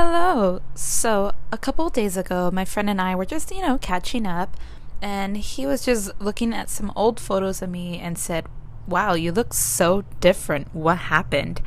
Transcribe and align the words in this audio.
Hello. 0.00 0.60
So, 0.76 1.32
a 1.50 1.58
couple 1.58 1.88
days 1.88 2.16
ago, 2.16 2.52
my 2.52 2.64
friend 2.64 2.88
and 2.88 3.00
I 3.00 3.16
were 3.16 3.24
just, 3.24 3.50
you 3.50 3.60
know, 3.60 3.78
catching 3.78 4.28
up, 4.28 4.56
and 5.02 5.36
he 5.36 5.66
was 5.66 5.84
just 5.84 6.12
looking 6.20 6.54
at 6.54 6.70
some 6.70 6.92
old 6.94 7.18
photos 7.18 7.62
of 7.62 7.70
me 7.70 7.98
and 7.98 8.16
said, 8.16 8.46
Wow, 8.86 9.14
you 9.14 9.32
look 9.32 9.52
so 9.52 10.04
different. 10.20 10.72
What 10.72 10.98
happened? 10.98 11.62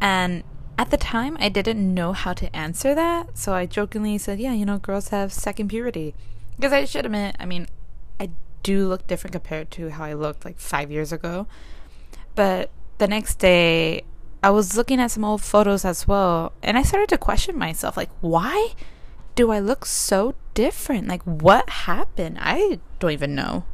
And 0.00 0.42
at 0.76 0.90
the 0.90 0.96
time, 0.96 1.36
I 1.38 1.48
didn't 1.50 1.94
know 1.94 2.12
how 2.12 2.32
to 2.32 2.56
answer 2.56 2.96
that, 2.96 3.38
so 3.38 3.54
I 3.54 3.66
jokingly 3.66 4.18
said, 4.18 4.40
Yeah, 4.40 4.54
you 4.54 4.66
know, 4.66 4.78
girls 4.78 5.10
have 5.10 5.32
second 5.32 5.68
puberty. 5.68 6.16
Because 6.56 6.72
I 6.72 6.84
should 6.84 7.06
admit, 7.06 7.36
I 7.38 7.46
mean, 7.46 7.68
I 8.18 8.30
do 8.64 8.88
look 8.88 9.06
different 9.06 9.34
compared 9.34 9.70
to 9.70 9.90
how 9.90 10.02
I 10.02 10.14
looked 10.14 10.44
like 10.44 10.58
five 10.58 10.90
years 10.90 11.12
ago. 11.12 11.46
But 12.34 12.70
the 12.98 13.06
next 13.06 13.36
day, 13.38 14.02
I 14.42 14.50
was 14.50 14.76
looking 14.76 15.00
at 15.00 15.12
some 15.12 15.24
old 15.24 15.42
photos 15.42 15.84
as 15.84 16.08
well, 16.08 16.52
and 16.62 16.76
I 16.76 16.82
started 16.82 17.08
to 17.10 17.18
question 17.18 17.56
myself 17.56 17.96
like, 17.96 18.10
why 18.20 18.74
do 19.36 19.52
I 19.52 19.60
look 19.60 19.86
so 19.86 20.34
different? 20.54 21.06
Like, 21.06 21.22
what 21.22 21.68
happened? 21.70 22.38
I 22.40 22.80
don't 22.98 23.12
even 23.12 23.36
know. 23.36 23.64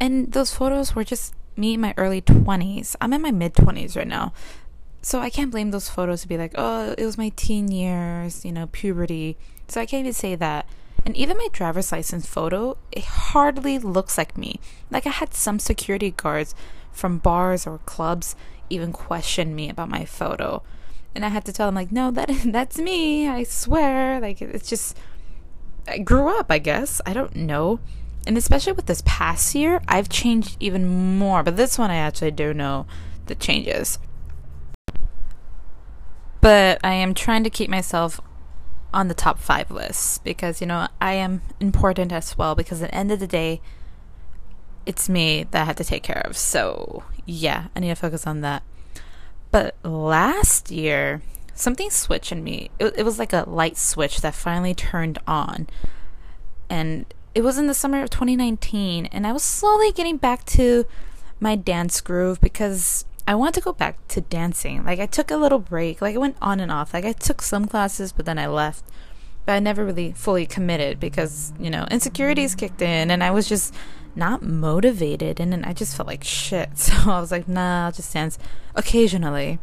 And 0.00 0.32
those 0.32 0.52
photos 0.52 0.96
were 0.96 1.04
just 1.04 1.34
me 1.56 1.74
in 1.74 1.80
my 1.80 1.94
early 1.96 2.20
20s. 2.20 2.96
I'm 3.00 3.12
in 3.12 3.22
my 3.22 3.30
mid 3.30 3.54
20s 3.54 3.96
right 3.96 4.08
now. 4.08 4.32
So 5.02 5.20
I 5.20 5.30
can't 5.30 5.50
blame 5.50 5.70
those 5.70 5.88
photos 5.88 6.22
to 6.22 6.28
be 6.28 6.36
like, 6.36 6.54
oh, 6.56 6.94
it 6.98 7.04
was 7.04 7.18
my 7.18 7.30
teen 7.30 7.70
years, 7.70 8.44
you 8.44 8.52
know, 8.52 8.66
puberty. 8.68 9.36
So 9.68 9.80
I 9.80 9.86
can't 9.86 10.00
even 10.00 10.12
say 10.12 10.34
that. 10.34 10.66
And 11.04 11.16
even 11.16 11.36
my 11.36 11.48
driver's 11.52 11.92
license 11.92 12.26
photo, 12.26 12.76
it 12.90 13.04
hardly 13.04 13.78
looks 13.78 14.16
like 14.18 14.36
me. 14.36 14.60
Like 14.90 15.06
I 15.06 15.10
had 15.10 15.34
some 15.34 15.58
security 15.58 16.12
guards 16.12 16.54
from 16.92 17.18
bars 17.18 17.66
or 17.66 17.78
clubs 17.78 18.36
even 18.72 18.92
question 18.92 19.54
me 19.54 19.68
about 19.68 19.88
my 19.88 20.04
photo. 20.04 20.62
And 21.14 21.24
I 21.24 21.28
had 21.28 21.44
to 21.44 21.52
tell 21.52 21.68
them 21.68 21.74
like, 21.74 21.92
no, 21.92 22.10
that 22.10 22.30
that's 22.46 22.78
me. 22.78 23.28
I 23.28 23.42
swear. 23.44 24.20
Like 24.20 24.40
it's 24.40 24.68
just 24.68 24.96
I 25.86 25.98
grew 25.98 26.38
up, 26.38 26.50
I 26.50 26.58
guess. 26.58 27.00
I 27.04 27.12
don't 27.12 27.36
know. 27.36 27.80
And 28.26 28.38
especially 28.38 28.72
with 28.72 28.86
this 28.86 29.02
past 29.04 29.54
year, 29.54 29.82
I've 29.88 30.08
changed 30.08 30.56
even 30.60 31.18
more. 31.18 31.42
But 31.42 31.56
this 31.56 31.78
one 31.78 31.90
I 31.90 31.96
actually 31.96 32.30
do 32.30 32.54
know 32.54 32.86
the 33.26 33.34
changes. 33.34 33.98
But 36.40 36.80
I 36.84 36.92
am 36.94 37.14
trying 37.14 37.44
to 37.44 37.50
keep 37.50 37.70
myself 37.70 38.20
on 38.94 39.08
the 39.08 39.14
top 39.14 39.38
five 39.38 39.70
lists 39.70 40.18
because, 40.18 40.60
you 40.60 40.66
know, 40.66 40.88
I 41.00 41.14
am 41.14 41.42
important 41.60 42.12
as 42.12 42.36
well 42.36 42.54
because 42.54 42.82
at 42.82 42.90
the 42.90 42.94
end 42.94 43.10
of 43.10 43.20
the 43.20 43.26
day, 43.26 43.60
it's 44.84 45.08
me 45.08 45.46
that 45.50 45.62
I 45.62 45.64
have 45.64 45.76
to 45.76 45.84
take 45.84 46.02
care 46.02 46.22
of. 46.24 46.36
So, 46.36 47.04
yeah, 47.26 47.68
I 47.74 47.80
need 47.80 47.88
to 47.88 47.94
focus 47.94 48.26
on 48.26 48.40
that. 48.40 48.62
But 49.50 49.76
last 49.84 50.70
year, 50.70 51.22
something 51.54 51.90
switched 51.90 52.32
in 52.32 52.42
me. 52.42 52.70
It, 52.78 52.94
it 52.98 53.04
was 53.04 53.18
like 53.18 53.32
a 53.32 53.44
light 53.46 53.76
switch 53.76 54.20
that 54.20 54.34
finally 54.34 54.74
turned 54.74 55.18
on. 55.26 55.68
And 56.68 57.06
it 57.34 57.42
was 57.42 57.58
in 57.58 57.66
the 57.66 57.74
summer 57.74 58.02
of 58.02 58.10
2019. 58.10 59.06
And 59.06 59.26
I 59.26 59.32
was 59.32 59.42
slowly 59.42 59.92
getting 59.92 60.16
back 60.16 60.44
to 60.46 60.86
my 61.38 61.54
dance 61.54 62.00
groove 62.00 62.40
because 62.40 63.04
I 63.26 63.34
wanted 63.34 63.54
to 63.54 63.60
go 63.60 63.72
back 63.72 64.06
to 64.08 64.20
dancing. 64.20 64.84
Like, 64.84 65.00
I 65.00 65.06
took 65.06 65.30
a 65.30 65.36
little 65.36 65.58
break. 65.58 66.00
Like, 66.00 66.14
I 66.14 66.18
went 66.18 66.36
on 66.40 66.60
and 66.60 66.72
off. 66.72 66.94
Like, 66.94 67.04
I 67.04 67.12
took 67.12 67.42
some 67.42 67.66
classes, 67.66 68.12
but 68.12 68.26
then 68.26 68.38
I 68.38 68.46
left. 68.46 68.84
But 69.44 69.52
I 69.52 69.58
never 69.58 69.84
really 69.84 70.12
fully 70.12 70.46
committed 70.46 70.98
because, 70.98 71.52
you 71.58 71.68
know, 71.68 71.86
insecurities 71.90 72.54
kicked 72.54 72.80
in 72.80 73.10
and 73.10 73.24
I 73.24 73.32
was 73.32 73.48
just 73.48 73.74
not 74.14 74.42
motivated 74.42 75.40
and 75.40 75.52
then 75.52 75.64
I 75.64 75.72
just 75.72 75.96
felt 75.96 76.06
like 76.06 76.24
shit. 76.24 76.70
So 76.76 77.10
I 77.10 77.20
was 77.20 77.30
like, 77.30 77.48
nah, 77.48 77.86
I'll 77.86 77.92
just 77.92 78.12
dance 78.12 78.38
occasionally. 78.74 79.58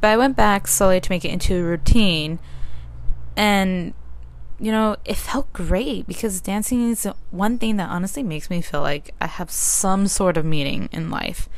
But 0.00 0.08
I 0.08 0.16
went 0.16 0.36
back 0.36 0.66
slowly 0.66 1.00
to 1.00 1.10
make 1.10 1.24
it 1.24 1.30
into 1.30 1.56
a 1.58 1.62
routine 1.62 2.38
and 3.36 3.94
you 4.60 4.72
know, 4.72 4.96
it 5.04 5.16
felt 5.16 5.52
great 5.52 6.06
because 6.06 6.40
dancing 6.40 6.90
is 6.90 7.06
one 7.30 7.58
thing 7.58 7.76
that 7.76 7.88
honestly 7.88 8.22
makes 8.24 8.50
me 8.50 8.60
feel 8.60 8.80
like 8.80 9.14
I 9.20 9.28
have 9.28 9.50
some 9.50 10.08
sort 10.08 10.36
of 10.36 10.44
meaning 10.44 10.88
in 10.90 11.10
life. 11.10 11.48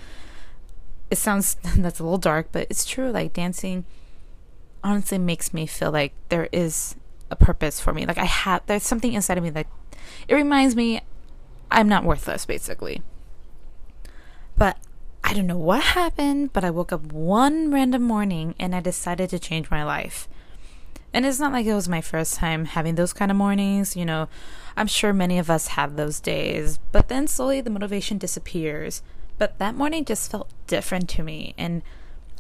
It 1.11 1.17
sounds 1.17 1.57
that's 1.77 1.99
a 1.99 2.03
little 2.03 2.19
dark, 2.19 2.49
but 2.53 2.67
it's 2.71 2.85
true. 2.85 3.11
Like 3.11 3.33
dancing 3.33 3.85
honestly 4.85 5.19
makes 5.19 5.53
me 5.53 5.67
feel 5.67 5.91
like 5.91 6.13
there 6.29 6.49
is 6.53 6.95
a 7.31 7.37
purpose 7.37 7.81
for 7.81 7.93
me. 7.93 8.05
Like 8.05 8.19
I 8.19 8.25
have 8.27 8.63
there's 8.67 8.83
something 8.83 9.13
inside 9.15 9.39
of 9.39 9.45
me 9.45 9.51
that 9.51 9.67
it 10.29 10.35
reminds 10.35 10.77
me 10.77 11.01
I'm 11.71 11.89
not 11.89 12.05
worthless, 12.05 12.47
basically. 12.47 13.03
But 14.57 14.77
I 15.23 15.33
don't 15.33 15.47
know 15.47 15.57
what 15.57 15.83
happened, 15.83 16.53
but 16.53 16.65
I 16.65 16.71
woke 16.71 16.93
up 16.93 17.13
one 17.13 17.71
random 17.71 18.03
morning 18.03 18.55
and 18.59 18.75
I 18.75 18.81
decided 18.81 19.31
to 19.31 19.39
change 19.39 19.71
my 19.71 19.85
life. 19.85 20.29
And 21.13 21.27
it's 21.27 21.41
not 21.41 21.53
like 21.53 21.67
it 21.67 21.75
was 21.75 21.89
my 21.89 22.01
first 22.01 22.35
time 22.35 22.67
having 22.67 22.95
those 22.95 23.13
kind 23.13 23.31
of 23.31 23.37
mornings, 23.37 23.97
you 23.97 24.05
know. 24.05 24.29
I'm 24.77 24.87
sure 24.87 25.13
many 25.13 25.39
of 25.39 25.51
us 25.51 25.69
have 25.69 25.97
those 25.97 26.21
days, 26.21 26.79
but 26.93 27.09
then 27.09 27.27
slowly 27.27 27.61
the 27.61 27.71
motivation 27.71 28.19
disappears. 28.19 29.03
But 29.39 29.59
that 29.59 29.75
morning 29.75 30.05
just 30.05 30.31
felt 30.31 30.51
different 30.67 31.09
to 31.11 31.23
me, 31.23 31.55
and 31.57 31.83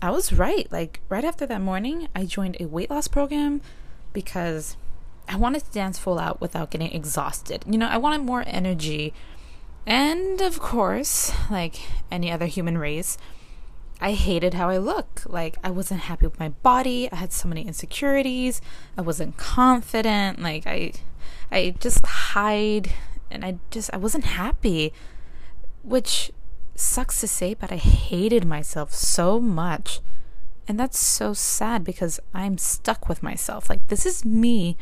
I 0.03 0.11
was 0.11 0.33
right. 0.33 0.71
Like, 0.71 1.01
right 1.09 1.25
after 1.25 1.47
that 1.47 1.61
morning, 1.61 2.09
I 2.15 2.27
joined 2.27 2.57
a 2.61 2.67
weight 2.67 2.91
loss 2.91 3.09
program 3.09 3.61
because 4.13 4.77
I 5.31 5.37
wanted 5.37 5.65
to 5.65 5.71
dance 5.71 5.97
full 5.97 6.19
out 6.19 6.41
without 6.41 6.73
getting 6.73 6.91
exhausted. 6.91 7.63
You 7.65 7.79
know, 7.79 7.87
I 7.87 7.99
wanted 7.99 8.23
more 8.23 8.43
energy. 8.49 9.15
And 9.87 10.41
of 10.41 10.59
course, 10.59 11.33
like 11.49 11.81
any 12.11 12.33
other 12.33 12.47
human 12.47 12.77
race, 12.77 13.17
I 14.01 14.13
hated 14.13 14.55
how 14.55 14.69
I 14.69 14.79
look. 14.79 15.23
Like 15.27 15.57
I 15.63 15.71
wasn't 15.71 16.01
happy 16.01 16.27
with 16.27 16.41
my 16.41 16.49
body. 16.49 17.09
I 17.13 17.17
had 17.17 17.33
so 17.33 17.47
many 17.49 17.65
insecurities. 17.65 18.61
I 18.99 19.03
wasn't 19.03 19.37
confident. 19.37 20.41
Like 20.41 20.67
I 20.67 20.95
I 21.53 21.77
just 21.79 22.05
hide 22.05 22.93
and 23.31 23.45
I 23.45 23.59
just 23.71 23.89
I 23.95 23.99
wasn't 23.99 24.25
happy. 24.25 24.93
Which 25.85 26.33
sucks 26.75 27.21
to 27.21 27.29
say, 27.29 27.55
but 27.55 27.71
I 27.71 27.77
hated 27.77 28.45
myself 28.45 28.93
so 28.93 29.39
much. 29.39 30.01
And 30.67 30.79
that's 30.79 30.99
so 30.99 31.35
sad 31.35 31.85
because 31.85 32.19
I'm 32.35 32.59
stuck 32.59 33.09
with 33.09 33.23
myself. 33.23 33.71
Like 33.71 33.87
this 33.87 34.05
is 34.05 34.25
me 34.25 34.77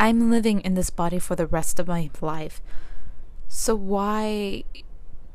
I'm 0.00 0.30
living 0.30 0.60
in 0.60 0.74
this 0.74 0.88
body 0.88 1.18
for 1.18 1.36
the 1.36 1.46
rest 1.46 1.78
of 1.78 1.86
my 1.86 2.08
life. 2.22 2.62
So 3.48 3.74
why 3.74 4.64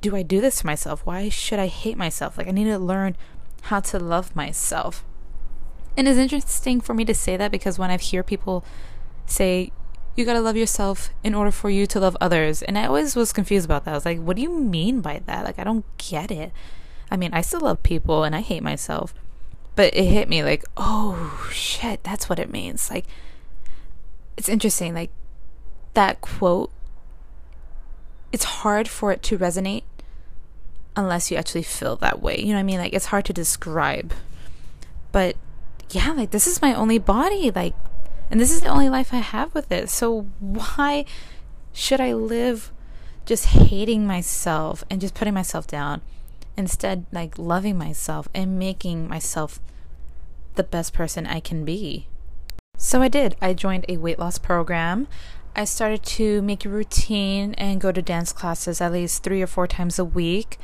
do 0.01 0.15
I 0.15 0.23
do 0.23 0.41
this 0.41 0.61
to 0.61 0.65
myself? 0.65 1.05
Why 1.05 1.29
should 1.29 1.59
I 1.59 1.67
hate 1.67 1.97
myself? 1.97 2.35
Like 2.35 2.47
I 2.47 2.51
need 2.51 2.63
to 2.63 2.79
learn 2.79 3.15
how 3.61 3.79
to 3.81 3.99
love 3.99 4.35
myself. 4.35 5.05
And 5.95 6.07
it's 6.07 6.17
interesting 6.17 6.81
for 6.81 6.95
me 6.95 7.05
to 7.05 7.13
say 7.13 7.37
that 7.37 7.51
because 7.51 7.77
when 7.77 7.91
I 7.91 7.97
hear 7.97 8.23
people 8.23 8.65
say 9.27 9.71
you 10.15 10.25
gotta 10.25 10.41
love 10.41 10.57
yourself 10.57 11.11
in 11.23 11.35
order 11.35 11.51
for 11.51 11.69
you 11.69 11.85
to 11.85 11.99
love 11.99 12.17
others, 12.19 12.63
and 12.63 12.75
I 12.75 12.87
always 12.87 13.15
was 13.15 13.33
confused 13.33 13.65
about 13.65 13.85
that. 13.85 13.91
I 13.91 13.95
was 13.95 14.05
like, 14.05 14.19
what 14.19 14.35
do 14.35 14.41
you 14.41 14.59
mean 14.59 15.01
by 15.01 15.21
that? 15.27 15.45
Like 15.45 15.59
I 15.59 15.63
don't 15.63 15.85
get 15.99 16.31
it. 16.31 16.51
I 17.11 17.17
mean, 17.17 17.33
I 17.33 17.41
still 17.41 17.59
love 17.59 17.83
people 17.83 18.23
and 18.23 18.35
I 18.35 18.41
hate 18.41 18.63
myself, 18.63 19.13
but 19.75 19.93
it 19.93 20.05
hit 20.05 20.27
me 20.27 20.41
like, 20.41 20.63
oh 20.75 21.47
shit, 21.53 22.03
that's 22.03 22.29
what 22.29 22.39
it 22.39 22.49
means. 22.49 22.89
Like 22.89 23.05
it's 24.37 24.49
interesting 24.49 24.93
like 24.93 25.11
that 25.93 26.21
quote 26.21 26.71
it's 28.31 28.43
hard 28.43 28.87
for 28.87 29.11
it 29.11 29.23
to 29.23 29.37
resonate 29.37 29.83
unless 30.95 31.31
you 31.31 31.37
actually 31.37 31.63
feel 31.63 31.95
that 31.95 32.21
way 32.21 32.39
you 32.39 32.47
know 32.47 32.55
what 32.55 32.59
i 32.59 32.63
mean? 32.63 32.79
Like 32.79 32.93
it's 32.93 33.07
hard 33.07 33.25
to 33.25 33.33
describe. 33.33 34.13
But 35.11 35.35
yeah 35.91 36.11
like 36.11 36.31
this 36.31 36.47
is 36.47 36.61
my 36.61 36.73
only 36.73 36.97
body 36.97 37.51
like 37.51 37.75
and 38.31 38.39
this 38.39 38.51
is 38.51 38.61
the 38.61 38.69
only 38.69 38.89
life 38.89 39.13
i 39.13 39.17
have 39.17 39.53
with 39.53 39.71
it. 39.71 39.89
So 39.89 40.27
why 40.39 41.05
should 41.73 42.01
i 42.01 42.13
live 42.13 42.71
just 43.25 43.45
hating 43.47 44.05
myself 44.05 44.83
and 44.89 45.01
just 45.01 45.13
putting 45.13 45.33
myself 45.33 45.67
down? 45.67 46.01
Instead 46.57 47.05
like 47.11 47.37
loving 47.37 47.77
myself 47.77 48.27
and 48.33 48.57
making 48.57 49.07
myself 49.07 49.59
the 50.55 50.63
best 50.63 50.93
person 50.93 51.27
i 51.27 51.39
can 51.39 51.65
be 51.65 52.07
so 52.77 53.01
I 53.01 53.07
did. 53.07 53.35
I 53.41 53.53
joined 53.53 53.85
a 53.87 53.97
weight 53.97 54.19
loss 54.19 54.37
program. 54.37 55.07
I 55.55 55.63
started 55.63 56.03
to 56.03 56.41
make 56.41 56.65
a 56.65 56.69
routine 56.69 57.53
and 57.53 57.79
go 57.79 57.91
to 57.91 58.01
dance 58.01 58.33
classes 58.33 58.81
at 58.81 58.91
least 58.91 59.23
three 59.23 59.41
or 59.41 59.47
four 59.47 59.67
times 59.67 59.97
a 59.97 60.03
week. 60.05 60.59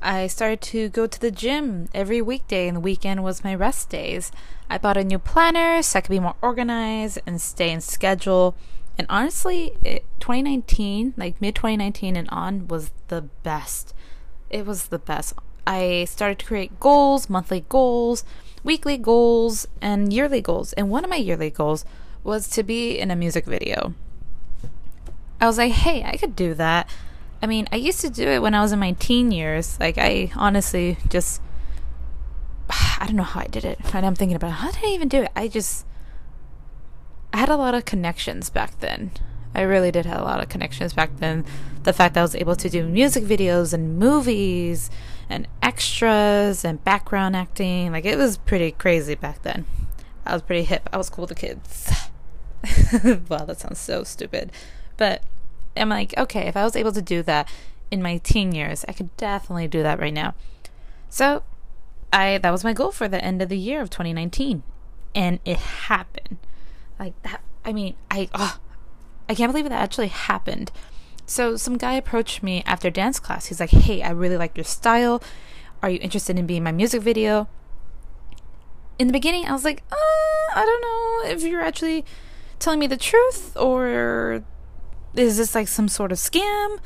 I 0.00 0.28
started 0.28 0.60
to 0.62 0.88
go 0.88 1.06
to 1.06 1.20
the 1.20 1.32
gym 1.32 1.88
every 1.92 2.22
weekday, 2.22 2.68
and 2.68 2.76
the 2.76 2.80
weekend 2.80 3.24
was 3.24 3.42
my 3.42 3.54
rest 3.54 3.88
days. 3.88 4.30
I 4.70 4.78
bought 4.78 4.96
a 4.96 5.02
new 5.04 5.18
planner 5.18 5.82
so 5.82 5.98
I 5.98 6.02
could 6.02 6.10
be 6.10 6.20
more 6.20 6.36
organized 6.42 7.18
and 7.26 7.40
stay 7.40 7.72
in 7.72 7.80
schedule. 7.80 8.54
And 8.98 9.06
honestly, 9.10 9.72
it, 9.84 10.04
2019, 10.20 11.14
like 11.16 11.40
mid 11.40 11.56
2019 11.56 12.16
and 12.16 12.28
on, 12.30 12.68
was 12.68 12.92
the 13.08 13.22
best. 13.42 13.94
It 14.48 14.64
was 14.64 14.88
the 14.88 14.98
best. 14.98 15.34
I 15.66 16.04
started 16.08 16.38
to 16.38 16.46
create 16.46 16.78
goals, 16.78 17.28
monthly 17.28 17.64
goals 17.68 18.24
weekly 18.66 18.98
goals 18.98 19.66
and 19.80 20.12
yearly 20.12 20.42
goals. 20.42 20.72
And 20.74 20.90
one 20.90 21.04
of 21.04 21.08
my 21.08 21.16
yearly 21.16 21.50
goals 21.50 21.86
was 22.24 22.48
to 22.48 22.62
be 22.64 22.98
in 22.98 23.10
a 23.10 23.16
music 23.16 23.46
video. 23.46 23.94
I 25.40 25.46
was 25.46 25.56
like, 25.56 25.72
hey, 25.72 26.02
I 26.04 26.16
could 26.16 26.34
do 26.34 26.52
that. 26.54 26.90
I 27.40 27.46
mean, 27.46 27.68
I 27.70 27.76
used 27.76 28.00
to 28.00 28.10
do 28.10 28.26
it 28.26 28.42
when 28.42 28.54
I 28.54 28.62
was 28.62 28.72
in 28.72 28.80
my 28.80 28.92
teen 28.92 29.30
years. 29.30 29.78
Like, 29.78 29.98
I 29.98 30.32
honestly 30.34 30.98
just, 31.08 31.40
I 32.70 33.04
don't 33.06 33.16
know 33.16 33.22
how 33.22 33.40
I 33.40 33.46
did 33.46 33.64
it. 33.64 33.78
And 33.94 34.04
I'm 34.04 34.16
thinking 34.16 34.36
about 34.36 34.50
how 34.50 34.72
did 34.72 34.84
I 34.84 34.88
even 34.88 35.08
do 35.08 35.22
it? 35.22 35.30
I 35.36 35.46
just, 35.46 35.86
I 37.32 37.38
had 37.38 37.48
a 37.48 37.56
lot 37.56 37.74
of 37.74 37.84
connections 37.84 38.50
back 38.50 38.80
then. 38.80 39.12
I 39.54 39.62
really 39.62 39.92
did 39.92 40.06
have 40.06 40.20
a 40.20 40.24
lot 40.24 40.42
of 40.42 40.48
connections 40.48 40.92
back 40.92 41.16
then. 41.18 41.44
The 41.84 41.92
fact 41.92 42.14
that 42.14 42.20
I 42.20 42.24
was 42.24 42.34
able 42.34 42.56
to 42.56 42.68
do 42.68 42.84
music 42.84 43.22
videos 43.22 43.72
and 43.72 43.96
movies 43.96 44.90
and 45.28 45.48
extras 45.62 46.64
and 46.64 46.82
background 46.84 47.36
acting, 47.36 47.92
like 47.92 48.04
it 48.04 48.16
was 48.16 48.36
pretty 48.38 48.72
crazy 48.72 49.14
back 49.14 49.42
then. 49.42 49.66
I 50.24 50.32
was 50.32 50.42
pretty 50.42 50.64
hip. 50.64 50.88
I 50.92 50.96
was 50.96 51.08
cool 51.08 51.26
to 51.26 51.34
kids. 51.34 51.90
wow, 53.28 53.44
that 53.44 53.60
sounds 53.60 53.78
so 53.78 54.02
stupid. 54.02 54.52
But 54.96 55.22
I'm 55.76 55.88
like, 55.88 56.16
okay, 56.16 56.48
if 56.48 56.56
I 56.56 56.64
was 56.64 56.76
able 56.76 56.92
to 56.92 57.02
do 57.02 57.22
that 57.22 57.48
in 57.90 58.02
my 58.02 58.18
teen 58.18 58.52
years, 58.52 58.84
I 58.88 58.92
could 58.92 59.16
definitely 59.16 59.68
do 59.68 59.82
that 59.82 60.00
right 60.00 60.14
now. 60.14 60.34
So, 61.08 61.44
I 62.12 62.38
that 62.38 62.50
was 62.50 62.64
my 62.64 62.72
goal 62.72 62.92
for 62.92 63.08
the 63.08 63.22
end 63.22 63.42
of 63.42 63.48
the 63.48 63.58
year 63.58 63.80
of 63.80 63.90
2019, 63.90 64.62
and 65.14 65.38
it 65.44 65.58
happened. 65.58 66.38
Like 66.98 67.20
that. 67.22 67.42
I 67.64 67.72
mean, 67.72 67.94
I 68.10 68.28
oh, 68.34 68.58
I 69.28 69.34
can't 69.34 69.52
believe 69.52 69.68
that 69.68 69.72
actually 69.80 70.08
happened. 70.08 70.70
So 71.26 71.56
some 71.56 71.76
guy 71.76 71.94
approached 71.94 72.42
me 72.42 72.62
after 72.66 72.88
dance 72.88 73.18
class. 73.18 73.46
He's 73.46 73.58
like, 73.58 73.70
"Hey, 73.70 74.00
I 74.02 74.10
really 74.10 74.36
like 74.36 74.56
your 74.56 74.64
style. 74.64 75.20
Are 75.82 75.90
you 75.90 75.98
interested 76.00 76.38
in 76.38 76.46
being 76.46 76.62
my 76.62 76.72
music 76.72 77.02
video?" 77.02 77.48
In 78.98 79.08
the 79.08 79.12
beginning, 79.12 79.44
I 79.44 79.52
was 79.52 79.64
like, 79.64 79.82
uh, 79.90 79.96
"I 80.54 80.64
don't 80.64 80.80
know 80.80 81.34
if 81.34 81.42
you're 81.42 81.60
actually 81.60 82.04
telling 82.58 82.78
me 82.78 82.86
the 82.86 82.96
truth 82.96 83.56
or 83.56 84.44
is 85.14 85.36
this 85.36 85.54
like 85.54 85.68
some 85.68 85.88
sort 85.88 86.12
of 86.12 86.18
scam?" 86.18 86.78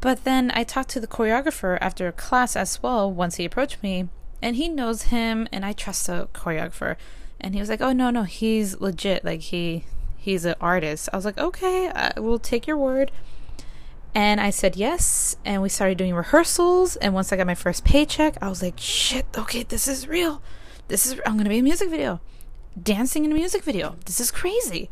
But 0.00 0.24
then 0.24 0.50
I 0.52 0.64
talked 0.64 0.90
to 0.90 1.00
the 1.00 1.06
choreographer 1.06 1.78
after 1.80 2.10
class 2.10 2.56
as 2.56 2.82
well 2.82 3.10
once 3.10 3.36
he 3.36 3.44
approached 3.44 3.80
me, 3.80 4.08
and 4.42 4.56
he 4.56 4.68
knows 4.68 5.04
him 5.04 5.46
and 5.52 5.64
I 5.64 5.72
trust 5.72 6.08
the 6.08 6.28
choreographer. 6.34 6.96
And 7.40 7.54
he 7.54 7.60
was 7.60 7.70
like, 7.70 7.80
"Oh 7.80 7.92
no, 7.92 8.10
no, 8.10 8.24
he's 8.24 8.80
legit. 8.80 9.24
Like 9.24 9.40
he 9.40 9.84
he's 10.16 10.44
an 10.44 10.56
artist." 10.60 11.08
I 11.12 11.16
was 11.16 11.24
like, 11.24 11.38
"Okay, 11.38 11.90
I 11.94 12.18
will 12.18 12.40
take 12.40 12.66
your 12.66 12.76
word." 12.76 13.12
And 14.14 14.40
I 14.40 14.50
said 14.50 14.76
yes, 14.76 15.36
and 15.44 15.62
we 15.62 15.68
started 15.68 15.96
doing 15.98 16.14
rehearsals. 16.14 16.96
And 16.96 17.14
once 17.14 17.32
I 17.32 17.36
got 17.36 17.46
my 17.46 17.54
first 17.54 17.84
paycheck, 17.84 18.36
I 18.42 18.48
was 18.48 18.62
like, 18.62 18.78
"Shit, 18.78 19.26
okay, 19.36 19.62
this 19.62 19.88
is 19.88 20.06
real. 20.06 20.42
This 20.88 21.06
is 21.06 21.20
I'm 21.24 21.36
gonna 21.36 21.48
be 21.48 21.58
a 21.58 21.62
music 21.62 21.88
video, 21.88 22.20
dancing 22.80 23.24
in 23.24 23.32
a 23.32 23.34
music 23.34 23.62
video. 23.62 23.96
This 24.04 24.20
is 24.20 24.30
crazy." 24.30 24.90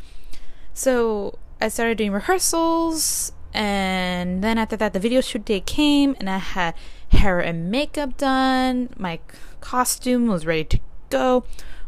So 0.73 1.39
I 1.61 1.69
started 1.69 1.99
doing 1.99 2.13
rehearsals 2.13 3.33
and 3.53 4.45
then 4.45 4.59
after 4.59 4.77
that, 4.77 4.93
the 4.93 5.01
video 5.01 5.21
shoot 5.21 5.45
day 5.45 5.61
came, 5.61 6.15
and 6.19 6.31
I 6.31 6.39
had 6.39 6.75
hair 7.11 7.41
and 7.41 7.71
makeup 7.71 8.17
done. 8.17 8.91
My 8.97 9.19
costume 9.61 10.29
was 10.29 10.47
ready 10.47 10.65
to 10.65 10.81
go. 11.11 11.45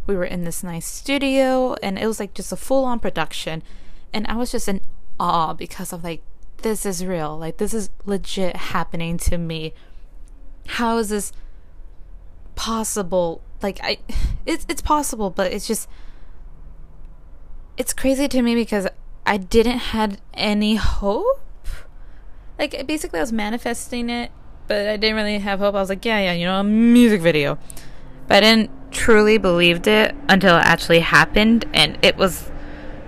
We 0.06 0.17
were 0.17 0.25
in 0.25 0.44
this 0.44 0.64
nice 0.64 0.87
studio, 0.87 1.75
and 1.82 1.99
it 1.99 2.06
was 2.06 2.19
like 2.19 2.34
just 2.34 2.52
a 2.52 2.56
full 2.56 2.84
on 2.84 2.99
production. 2.99 3.62
And 4.12 4.26
I 4.26 4.37
was 4.37 4.50
just 4.50 4.69
in 4.69 4.81
awe 5.20 5.55
because 5.55 5.93
of 5.93 6.02
like, 6.02 6.23
this 6.62 6.86
is 6.86 7.04
real. 7.04 7.38
Like, 7.38 7.58
this 7.58 7.74
is 7.74 7.90
legit 8.04 8.56
happening 8.56 9.18
to 9.18 9.38
me. 9.38 9.74
How 10.66 10.98
is 10.98 11.08
this 11.08 11.32
possible? 12.54 13.42
Like, 13.62 13.80
I, 13.82 13.98
it's 14.46 14.66
it's 14.68 14.82
possible, 14.82 15.30
but 15.30 15.52
it's 15.52 15.66
just, 15.66 15.88
it's 17.76 17.92
crazy 17.92 18.28
to 18.28 18.42
me 18.42 18.54
because 18.54 18.88
I 19.26 19.36
didn't 19.36 19.78
had 19.78 20.20
any 20.34 20.76
hope 20.76 21.42
like 22.62 22.86
basically 22.86 23.18
I 23.18 23.22
was 23.22 23.32
manifesting 23.32 24.08
it, 24.08 24.30
but 24.68 24.86
I 24.86 24.96
didn't 24.96 25.16
really 25.16 25.38
have 25.38 25.58
hope. 25.58 25.74
I 25.74 25.80
was 25.80 25.88
like, 25.88 26.04
yeah, 26.04 26.20
yeah, 26.20 26.32
you 26.32 26.46
know, 26.46 26.60
a 26.60 26.64
music 26.64 27.20
video. 27.20 27.58
But 28.28 28.36
I 28.36 28.40
didn't 28.40 28.70
truly 28.92 29.36
believed 29.38 29.86
it 29.86 30.14
until 30.28 30.56
it 30.56 30.64
actually 30.64 31.00
happened 31.00 31.64
and 31.74 31.98
it 32.02 32.16
was 32.16 32.50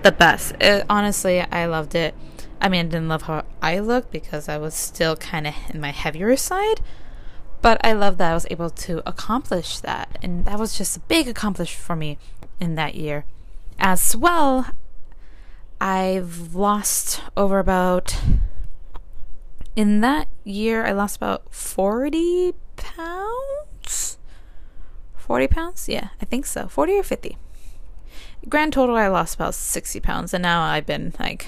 the 0.03 0.11
best. 0.11 0.55
It, 0.59 0.85
honestly, 0.89 1.39
I 1.39 1.65
loved 1.67 1.95
it. 1.95 2.13
I 2.61 2.69
mean, 2.69 2.87
I 2.87 2.89
didn't 2.89 3.09
love 3.09 3.23
how 3.23 3.43
I 3.61 3.79
looked 3.79 4.11
because 4.11 4.49
I 4.49 4.57
was 4.57 4.73
still 4.73 5.15
kind 5.15 5.47
of 5.47 5.53
in 5.69 5.79
my 5.79 5.91
heavier 5.91 6.35
side, 6.35 6.81
but 7.61 7.79
I 7.83 7.93
love 7.93 8.17
that 8.17 8.31
I 8.31 8.33
was 8.33 8.47
able 8.49 8.69
to 8.69 9.07
accomplish 9.07 9.79
that. 9.79 10.17
And 10.21 10.45
that 10.45 10.59
was 10.59 10.77
just 10.77 10.97
a 10.97 11.01
big 11.01 11.27
accomplishment 11.27 11.83
for 11.83 11.95
me 11.95 12.17
in 12.59 12.75
that 12.75 12.95
year. 12.95 13.25
As 13.77 14.15
well, 14.15 14.71
I've 15.79 16.55
lost 16.55 17.21
over 17.35 17.59
about 17.59 18.17
in 19.75 19.99
that 20.01 20.27
year, 20.43 20.85
I 20.85 20.91
lost 20.93 21.17
about 21.17 21.53
40 21.53 22.53
pounds. 22.77 24.17
40 25.17 25.47
pounds? 25.47 25.89
Yeah, 25.89 26.09
I 26.21 26.25
think 26.25 26.45
so. 26.45 26.67
40 26.67 26.99
or 26.99 27.03
50. 27.03 27.37
Grand 28.47 28.73
total, 28.73 28.95
I 28.95 29.07
lost 29.07 29.35
about 29.35 29.53
60 29.53 29.99
pounds, 29.99 30.33
and 30.33 30.43
now 30.43 30.61
I've 30.61 30.85
been 30.85 31.13
like 31.19 31.47